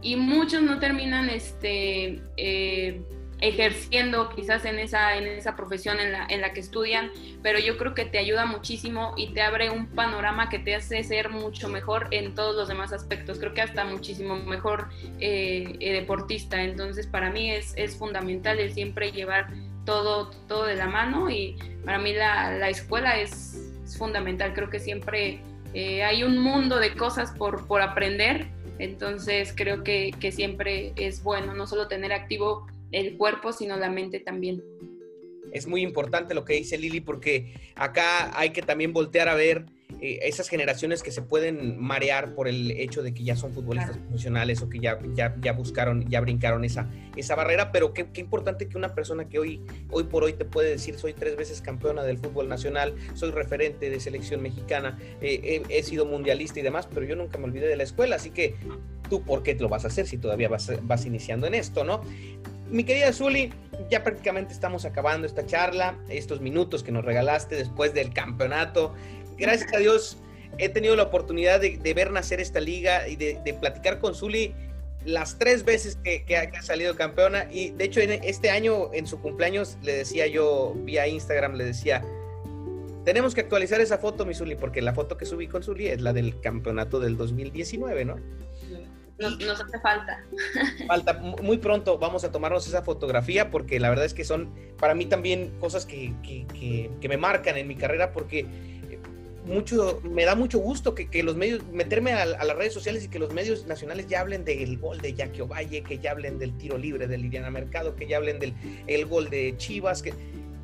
y 0.00 0.16
muchos 0.16 0.62
no 0.62 0.78
terminan 0.78 1.28
este, 1.28 2.22
eh, 2.36 3.02
ejerciendo 3.40 4.28
quizás 4.30 4.64
en 4.64 4.78
esa, 4.78 5.16
en 5.16 5.26
esa 5.26 5.56
profesión 5.56 5.98
en 5.98 6.12
la, 6.12 6.26
en 6.28 6.40
la 6.40 6.52
que 6.52 6.60
estudian, 6.60 7.10
pero 7.42 7.58
yo 7.58 7.78
creo 7.78 7.94
que 7.94 8.04
te 8.04 8.18
ayuda 8.18 8.46
muchísimo 8.46 9.14
y 9.16 9.32
te 9.32 9.42
abre 9.42 9.70
un 9.70 9.86
panorama 9.86 10.48
que 10.48 10.58
te 10.58 10.74
hace 10.74 11.02
ser 11.04 11.30
mucho 11.30 11.68
mejor 11.68 12.08
en 12.10 12.34
todos 12.34 12.54
los 12.54 12.68
demás 12.68 12.92
aspectos. 12.92 13.38
Creo 13.38 13.54
que 13.54 13.62
hasta 13.62 13.84
muchísimo 13.84 14.36
mejor 14.36 14.88
eh, 15.18 15.76
eh, 15.80 15.92
deportista. 15.92 16.62
Entonces 16.62 17.06
para 17.06 17.30
mí 17.30 17.50
es, 17.50 17.72
es 17.76 17.96
fundamental 17.96 18.58
el 18.58 18.72
siempre 18.72 19.10
llevar 19.10 19.48
todo, 19.84 20.30
todo 20.46 20.66
de 20.66 20.76
la 20.76 20.86
mano 20.86 21.30
y 21.30 21.56
para 21.84 21.98
mí 21.98 22.12
la, 22.12 22.52
la 22.52 22.68
escuela 22.68 23.20
es, 23.20 23.66
fundamental. 23.96 24.54
Creo 24.54 24.70
que 24.70 24.78
siempre 24.78 25.40
eh, 25.74 26.04
hay 26.04 26.22
un 26.22 26.38
mundo 26.38 26.78
de 26.78 26.94
cosas 26.94 27.32
por, 27.32 27.66
por 27.66 27.82
aprender. 27.82 28.48
Entonces 28.78 29.52
creo 29.54 29.82
que, 29.82 30.14
que 30.20 30.32
siempre 30.32 30.92
es 30.96 31.22
bueno 31.22 31.54
no 31.54 31.66
solo 31.66 31.88
tener 31.88 32.12
activo 32.12 32.66
el 32.92 33.16
cuerpo, 33.16 33.52
sino 33.52 33.76
la 33.76 33.90
mente 33.90 34.20
también. 34.20 34.62
Es 35.52 35.66
muy 35.66 35.82
importante 35.82 36.34
lo 36.34 36.44
que 36.44 36.54
dice 36.54 36.78
Lili 36.78 37.00
porque 37.00 37.54
acá 37.74 38.30
hay 38.38 38.50
que 38.50 38.62
también 38.62 38.92
voltear 38.92 39.28
a 39.28 39.34
ver 39.34 39.66
eh, 40.00 40.20
esas 40.22 40.48
generaciones 40.48 41.02
que 41.02 41.10
se 41.10 41.22
pueden 41.22 41.78
marear 41.80 42.34
por 42.34 42.48
el 42.48 42.70
hecho 42.72 43.02
de 43.02 43.12
que 43.14 43.24
ya 43.24 43.36
son 43.36 43.52
futbolistas 43.52 43.96
profesionales 43.98 44.62
o 44.62 44.68
que 44.68 44.78
ya, 44.78 44.98
ya, 45.14 45.34
ya, 45.40 45.52
buscaron, 45.52 46.08
ya 46.08 46.20
brincaron 46.20 46.64
esa, 46.64 46.88
esa 47.16 47.34
barrera, 47.34 47.72
pero 47.72 47.92
qué, 47.92 48.06
qué, 48.12 48.20
importante 48.20 48.68
que 48.68 48.76
una 48.76 48.94
persona 48.94 49.28
que 49.28 49.38
hoy, 49.38 49.60
hoy 49.90 50.04
por 50.04 50.24
hoy 50.24 50.32
te 50.32 50.44
puede 50.44 50.70
decir 50.70 50.98
soy 50.98 51.12
tres 51.12 51.36
veces 51.36 51.60
campeona 51.60 52.02
del 52.02 52.18
fútbol 52.18 52.48
nacional, 52.48 52.94
soy 53.14 53.30
referente 53.30 53.90
de 53.90 54.00
selección 54.00 54.42
mexicana, 54.42 54.98
eh, 55.20 55.62
he, 55.68 55.82
sido 55.82 56.04
mundialista 56.06 56.60
y 56.60 56.62
demás, 56.62 56.88
pero 56.92 57.06
yo 57.06 57.16
nunca 57.16 57.38
me 57.38 57.44
olvidé 57.44 57.66
de 57.66 57.76
la 57.76 57.82
escuela, 57.82 58.16
así 58.16 58.30
que 58.30 58.54
tú 59.08 59.22
por 59.22 59.42
qué 59.42 59.54
te 59.54 59.62
lo 59.62 59.68
vas 59.68 59.84
a 59.84 59.88
hacer 59.88 60.06
si 60.06 60.18
todavía 60.18 60.48
vas, 60.48 60.70
vas 60.82 61.06
iniciando 61.06 61.46
en 61.46 61.54
esto, 61.54 61.84
¿no? 61.84 62.02
mi 62.70 62.84
querida 62.84 63.12
Zuli, 63.12 63.52
ya 63.90 64.04
prácticamente 64.04 64.52
estamos 64.52 64.84
acabando 64.84 65.26
esta 65.26 65.44
charla, 65.44 65.96
estos 66.08 66.40
minutos 66.40 66.82
que 66.82 66.92
nos 66.92 67.04
regalaste 67.04 67.56
después 67.56 67.92
del 67.94 68.12
campeonato. 68.12 68.94
Gracias 69.40 69.72
a 69.74 69.78
Dios 69.78 70.18
he 70.58 70.68
tenido 70.68 70.94
la 70.94 71.04
oportunidad 71.04 71.60
de, 71.60 71.94
ver 71.94 72.10
nacer 72.10 72.40
esta 72.40 72.60
liga 72.60 73.08
y 73.08 73.16
de, 73.16 73.56
platicar 73.60 73.98
con 73.98 74.14
Zuli 74.14 74.54
las 75.04 75.38
tres 75.38 75.64
veces 75.64 75.98
que, 76.04 76.36
ha, 76.36 76.62
salido 76.62 76.94
campeona. 76.94 77.46
Y 77.50 77.70
de 77.70 77.84
hecho, 77.84 78.00
en 78.00 78.12
este 78.24 78.50
año, 78.50 78.92
en 78.92 79.06
su 79.06 79.20
cumpleaños, 79.20 79.78
le 79.82 79.94
decía 79.94 80.26
yo 80.26 80.74
vía 80.84 81.06
Instagram, 81.06 81.54
le 81.54 81.64
decía, 81.64 82.04
tenemos 83.04 83.34
que 83.34 83.40
actualizar 83.40 83.80
esa 83.80 83.98
foto, 83.98 84.26
mi 84.26 84.34
Zuli, 84.34 84.56
porque 84.56 84.82
la 84.82 84.92
foto 84.92 85.16
que 85.16 85.24
subí 85.24 85.48
con 85.48 85.62
Zuli 85.62 85.88
es 85.88 86.02
la 86.02 86.12
del 86.12 86.38
campeonato 86.40 87.00
del 87.00 87.16
2019, 87.16 88.04
¿no? 88.04 88.16
nos, 89.20 89.60
hace 89.60 89.78
falta. 89.80 90.24
Falta, 90.86 91.14
muy 91.14 91.58
pronto 91.58 91.98
vamos 91.98 92.24
a 92.24 92.32
tomarnos 92.32 92.66
esa 92.66 92.82
fotografía 92.82 93.50
porque 93.50 93.78
la 93.78 93.90
verdad 93.90 94.06
es 94.06 94.14
que 94.14 94.24
son 94.24 94.50
para 94.78 94.94
mí 94.94 95.06
también 95.06 95.52
cosas 95.60 95.86
que, 95.86 96.14
me 97.06 97.16
marcan 97.16 97.56
en 97.56 97.68
mi 97.68 97.76
carrera 97.76 98.12
porque 98.12 98.46
mucho, 99.50 100.00
me 100.04 100.24
da 100.24 100.34
mucho 100.34 100.58
gusto 100.58 100.94
que, 100.94 101.22
los 101.22 101.36
medios, 101.36 101.62
meterme 101.72 102.12
a, 102.12 102.24
las 102.24 102.56
redes 102.56 102.72
sociales 102.72 103.04
y 103.04 103.08
que 103.08 103.18
los 103.18 103.34
medios 103.34 103.66
nacionales 103.66 104.06
ya 104.06 104.20
hablen 104.20 104.44
del 104.44 104.78
gol 104.78 104.98
de 105.00 105.12
Jackie 105.12 105.42
Ovalle, 105.42 105.82
que 105.82 105.98
ya 105.98 106.12
hablen 106.12 106.38
del 106.38 106.56
tiro 106.56 106.78
libre 106.78 107.06
de 107.06 107.18
Liliana 107.18 107.50
Mercado, 107.50 107.94
que 107.96 108.06
ya 108.06 108.16
hablen 108.16 108.38
del 108.38 108.54
el 108.86 109.06
gol 109.06 109.28
de 109.28 109.54
Chivas, 109.58 110.02
que 110.02 110.14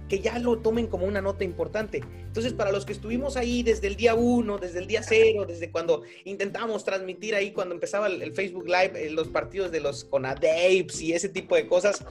que 0.09 0.21
ya 0.21 0.39
lo 0.39 0.59
tomen 0.59 0.87
como 0.87 1.07
una 1.07 1.21
nota 1.21 1.45
importante. 1.45 2.03
Entonces, 2.27 2.53
para 2.53 2.73
los 2.73 2.85
que 2.85 2.93
estuvimos 2.93 3.37
ahí 3.37 3.63
desde 3.63 3.89
el 3.89 3.97
día 3.97 4.15
uno, 4.15 4.59
desde 4.59 4.79
el 4.79 4.87
día 4.87 5.03
cero, 5.03 5.47
desde 5.47 5.71
cuando 5.71 6.03
intentamos 6.25 6.85
transmitir 6.85 7.35
ahí, 7.35 7.53
cuando 7.53 7.75
empezaba 7.75 8.07
el, 8.07 8.33
Facebook 8.33 8.67
Live, 8.67 8.93
eh, 8.95 9.11
los 9.11 9.29
partidos 9.29 9.73
de 9.73 9.81
los 9.81 10.05
Conadapes 10.05 11.01
y 11.01 11.13
ese 11.13 11.29
tipo 11.29 11.57
de 11.57 11.67
cosas, 11.67 12.05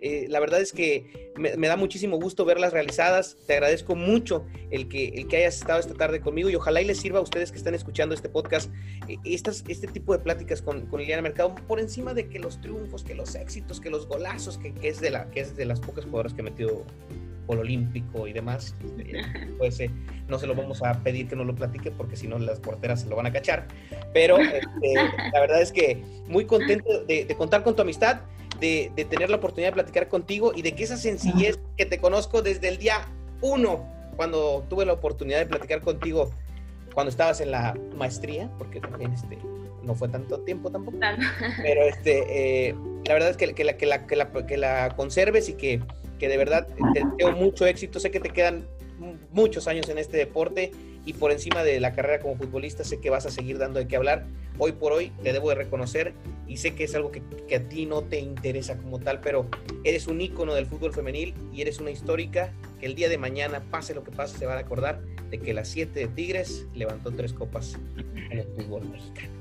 eh, 0.00 0.26
la 0.28 0.40
verdad 0.40 0.60
es 0.60 0.72
que 0.72 1.32
me, 1.36 1.68
da 1.68 1.76
muchísimo 1.76 2.18
gusto 2.18 2.44
verlas 2.44 2.72
realizadas. 2.72 3.36
Te 3.46 3.54
agradezco 3.54 3.94
mucho 3.94 4.44
el 4.70 4.88
que, 4.88 5.08
el 5.08 5.28
que 5.28 5.38
hayas 5.38 5.56
estado 5.58 5.80
esta 5.80 5.94
tarde 5.94 6.20
conmigo 6.20 6.50
y 6.50 6.54
ojalá 6.54 6.80
y 6.80 6.84
les 6.84 6.98
sirva 6.98 7.18
a 7.18 7.22
ustedes 7.22 7.50
que 7.52 7.58
están 7.58 7.74
escuchando 7.74 8.14
este 8.14 8.28
podcast, 8.28 8.70
eh, 9.08 9.16
estas, 9.24 9.64
este 9.68 9.86
tipo 9.86 10.12
de 10.12 10.18
pláticas 10.20 10.62
con, 10.62 10.86
con, 10.86 11.00
Liliana 11.00 11.22
Mercado, 11.22 11.54
por 11.66 11.80
encima 11.80 12.14
de 12.14 12.28
que 12.28 12.38
los 12.38 12.60
triunfos, 12.60 13.04
que 13.04 13.14
los 13.14 13.34
éxitos, 13.34 13.80
que 13.80 13.90
los 13.90 14.06
golazos, 14.06 14.58
que, 14.58 14.72
que 14.72 14.88
es, 14.88 15.00
de 15.00 15.10
la, 15.10 15.30
que 15.30 15.40
es 15.40 15.56
de 15.56 15.64
las 15.64 15.80
pocas 15.80 16.04
jugadoras 16.04 16.34
que 16.34 16.40
ha 16.40 16.44
metido 16.44 16.84
olímpico 17.58 18.26
y 18.26 18.32
demás. 18.32 18.74
Pues 19.58 19.78
eh, 19.80 19.90
no 20.26 20.38
se 20.38 20.46
lo 20.46 20.54
vamos 20.54 20.82
a 20.82 21.02
pedir 21.02 21.28
que 21.28 21.36
nos 21.36 21.46
lo 21.46 21.54
platique 21.54 21.90
porque 21.90 22.16
si 22.16 22.26
no 22.26 22.38
las 22.38 22.58
porteras 22.60 23.02
se 23.02 23.08
lo 23.10 23.16
van 23.16 23.26
a 23.26 23.32
cachar. 23.32 23.68
Pero 24.14 24.38
este, 24.38 24.94
la 25.34 25.40
verdad 25.40 25.60
es 25.60 25.70
que 25.70 26.02
muy 26.26 26.46
contento 26.46 27.04
de, 27.04 27.26
contar 27.36 27.62
con 27.62 27.76
tu 27.76 27.82
amistad, 27.82 28.22
de, 28.60 28.92
tener 29.08 29.30
la 29.30 29.36
oportunidad 29.36 29.70
de 29.70 29.74
platicar 29.74 30.08
contigo 30.08 30.52
y 30.54 30.62
de 30.62 30.74
que 30.74 30.84
esa 30.84 30.96
sencillez 30.96 31.58
que 31.76 31.86
te 31.86 31.98
conozco 31.98 32.42
desde 32.42 32.68
el 32.68 32.78
día 32.78 33.06
uno, 33.40 33.86
cuando 34.16 34.64
tuve 34.68 34.84
la 34.84 34.92
oportunidad 34.92 35.38
de 35.38 35.46
platicar 35.46 35.80
contigo 35.80 36.30
cuando 36.94 37.10
estabas 37.10 37.40
en 37.40 37.50
la 37.52 37.74
maestría, 37.96 38.50
porque 38.58 38.80
también 38.80 39.12
este, 39.12 39.38
no 39.82 39.94
fue 39.94 40.08
tanto 40.08 40.40
tiempo 40.40 40.70
tampoco. 40.70 40.98
Pero 41.62 41.82
este, 41.82 42.68
eh, 42.68 42.74
la 43.06 43.14
verdad 43.14 43.30
es 43.30 43.36
que, 43.36 43.54
que, 43.54 43.64
la, 43.64 43.76
que, 43.76 43.86
la, 43.86 44.06
que, 44.06 44.16
la, 44.16 44.30
que 44.46 44.56
la 44.56 44.94
conserves 44.96 45.48
y 45.48 45.54
que 45.54 45.80
que 46.20 46.28
de 46.28 46.36
verdad 46.36 46.68
te 46.94 47.02
deseo 47.02 47.32
mucho 47.32 47.66
éxito. 47.66 47.98
Sé 47.98 48.12
que 48.12 48.20
te 48.20 48.30
quedan 48.30 48.68
muchos 49.32 49.66
años 49.66 49.88
en 49.88 49.98
este 49.98 50.18
deporte 50.18 50.70
y 51.04 51.14
por 51.14 51.32
encima 51.32 51.62
de 51.62 51.80
la 51.80 51.92
carrera 51.92 52.20
como 52.20 52.36
futbolista 52.36 52.84
sé 52.84 53.00
que 53.00 53.10
vas 53.10 53.26
a 53.26 53.30
seguir 53.30 53.58
dando 53.58 53.80
de 53.80 53.88
qué 53.88 53.96
hablar. 53.96 54.26
Hoy 54.58 54.72
por 54.72 54.92
hoy 54.92 55.10
te 55.22 55.32
debo 55.32 55.48
de 55.48 55.54
reconocer 55.54 56.12
y 56.46 56.58
sé 56.58 56.74
que 56.74 56.84
es 56.84 56.94
algo 56.94 57.10
que, 57.10 57.22
que, 57.48 57.56
a 57.56 57.68
ti 57.68 57.86
no 57.86 58.02
te 58.02 58.20
interesa 58.20 58.76
como 58.76 58.98
tal, 58.98 59.20
pero 59.20 59.48
eres 59.84 60.06
un 60.06 60.20
ícono 60.20 60.54
del 60.54 60.66
fútbol 60.66 60.92
femenil 60.92 61.34
y 61.52 61.62
eres 61.62 61.78
una 61.78 61.90
histórica 61.90 62.52
que 62.78 62.86
el 62.86 62.94
día 62.94 63.08
de 63.08 63.18
mañana, 63.18 63.60
pase 63.70 63.94
lo 63.94 64.04
que 64.04 64.10
pase, 64.10 64.36
se 64.36 64.46
van 64.46 64.58
a 64.58 64.60
acordar 64.60 65.00
de 65.30 65.38
que 65.38 65.54
las 65.54 65.68
siete 65.68 66.00
de 66.00 66.08
Tigres 66.08 66.66
levantó 66.74 67.10
tres 67.12 67.32
copas 67.32 67.78
en 68.30 68.38
el 68.38 68.46
fútbol 68.56 68.88
mexicano. 68.90 69.40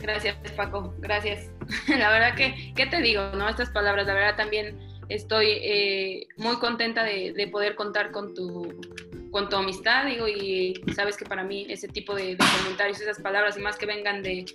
Gracias, 0.00 0.36
Paco, 0.56 0.94
gracias. 0.98 1.50
La 1.88 2.10
verdad 2.10 2.36
que, 2.36 2.72
¿qué 2.76 2.86
te 2.86 3.00
digo? 3.00 3.30
no 3.32 3.48
Estas 3.48 3.70
palabras, 3.70 4.06
la 4.06 4.14
verdad 4.14 4.36
también 4.36 4.78
estoy 5.08 5.46
eh, 5.50 6.28
muy 6.36 6.56
contenta 6.56 7.04
de, 7.04 7.48
poder 7.50 7.74
contar 7.74 8.10
con 8.10 8.34
tu, 8.34 8.80
con 9.36 9.50
tu 9.50 9.56
amistad, 9.56 10.06
digo, 10.06 10.26
y 10.26 10.82
sabes 10.94 11.14
que 11.18 11.26
para 11.26 11.44
mí 11.44 11.66
ese 11.68 11.88
tipo 11.88 12.14
de, 12.14 12.38
comentarios, 12.58 13.02
esas 13.02 13.20
palabras, 13.20 13.54
y 13.58 13.60
más 13.60 13.76
que 13.76 13.84
vengan 13.84 14.22
de, 14.22 14.46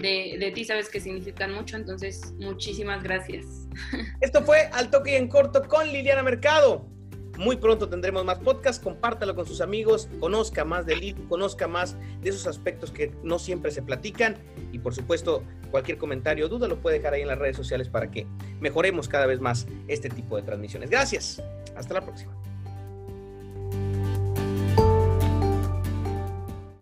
de, 0.00 0.52
ti, 0.54 0.64
sabes 0.64 0.88
que 0.88 1.00
significan 1.00 1.52
mucho, 1.52 1.76
entonces 1.76 2.34
muchísimas 2.38 3.02
gracias. 3.02 3.66
Esto 4.20 4.44
fue 4.44 4.70
Al 4.72 4.92
Toque 4.92 5.10
y 5.10 5.14
en 5.16 5.26
Corto 5.26 5.66
con 5.66 5.88
Liliana 5.88 6.22
Mercado. 6.22 6.86
Muy 7.36 7.56
pronto 7.56 7.88
tendremos 7.88 8.24
más 8.24 8.38
podcast, 8.38 8.80
compártalo 8.80 9.34
con 9.34 9.44
sus 9.44 9.60
amigos, 9.60 10.08
conozca 10.20 10.64
más 10.64 10.86
de 10.86 10.94
Lili, 10.94 11.20
conozca 11.28 11.66
más 11.66 11.96
de 12.20 12.30
esos 12.30 12.46
aspectos 12.46 12.92
que 12.92 13.12
no 13.24 13.40
siempre 13.40 13.72
se 13.72 13.82
platican 13.82 14.36
y 14.70 14.78
por 14.78 14.94
supuesto 14.94 15.42
cualquier 15.72 15.98
comentario 15.98 16.46
o 16.46 16.48
duda 16.48 16.68
lo 16.68 16.80
puede 16.80 16.98
dejar 16.98 17.14
ahí 17.14 17.22
en 17.22 17.28
las 17.28 17.38
redes 17.38 17.56
sociales 17.56 17.88
para 17.88 18.08
que 18.08 18.24
mejoremos 18.60 19.08
cada 19.08 19.26
vez 19.26 19.40
más 19.40 19.66
este 19.88 20.08
tipo 20.08 20.36
de 20.36 20.42
transmisiones. 20.42 20.90
Gracias, 20.90 21.42
hasta 21.74 21.94
la 21.94 22.02
próxima. 22.02 22.47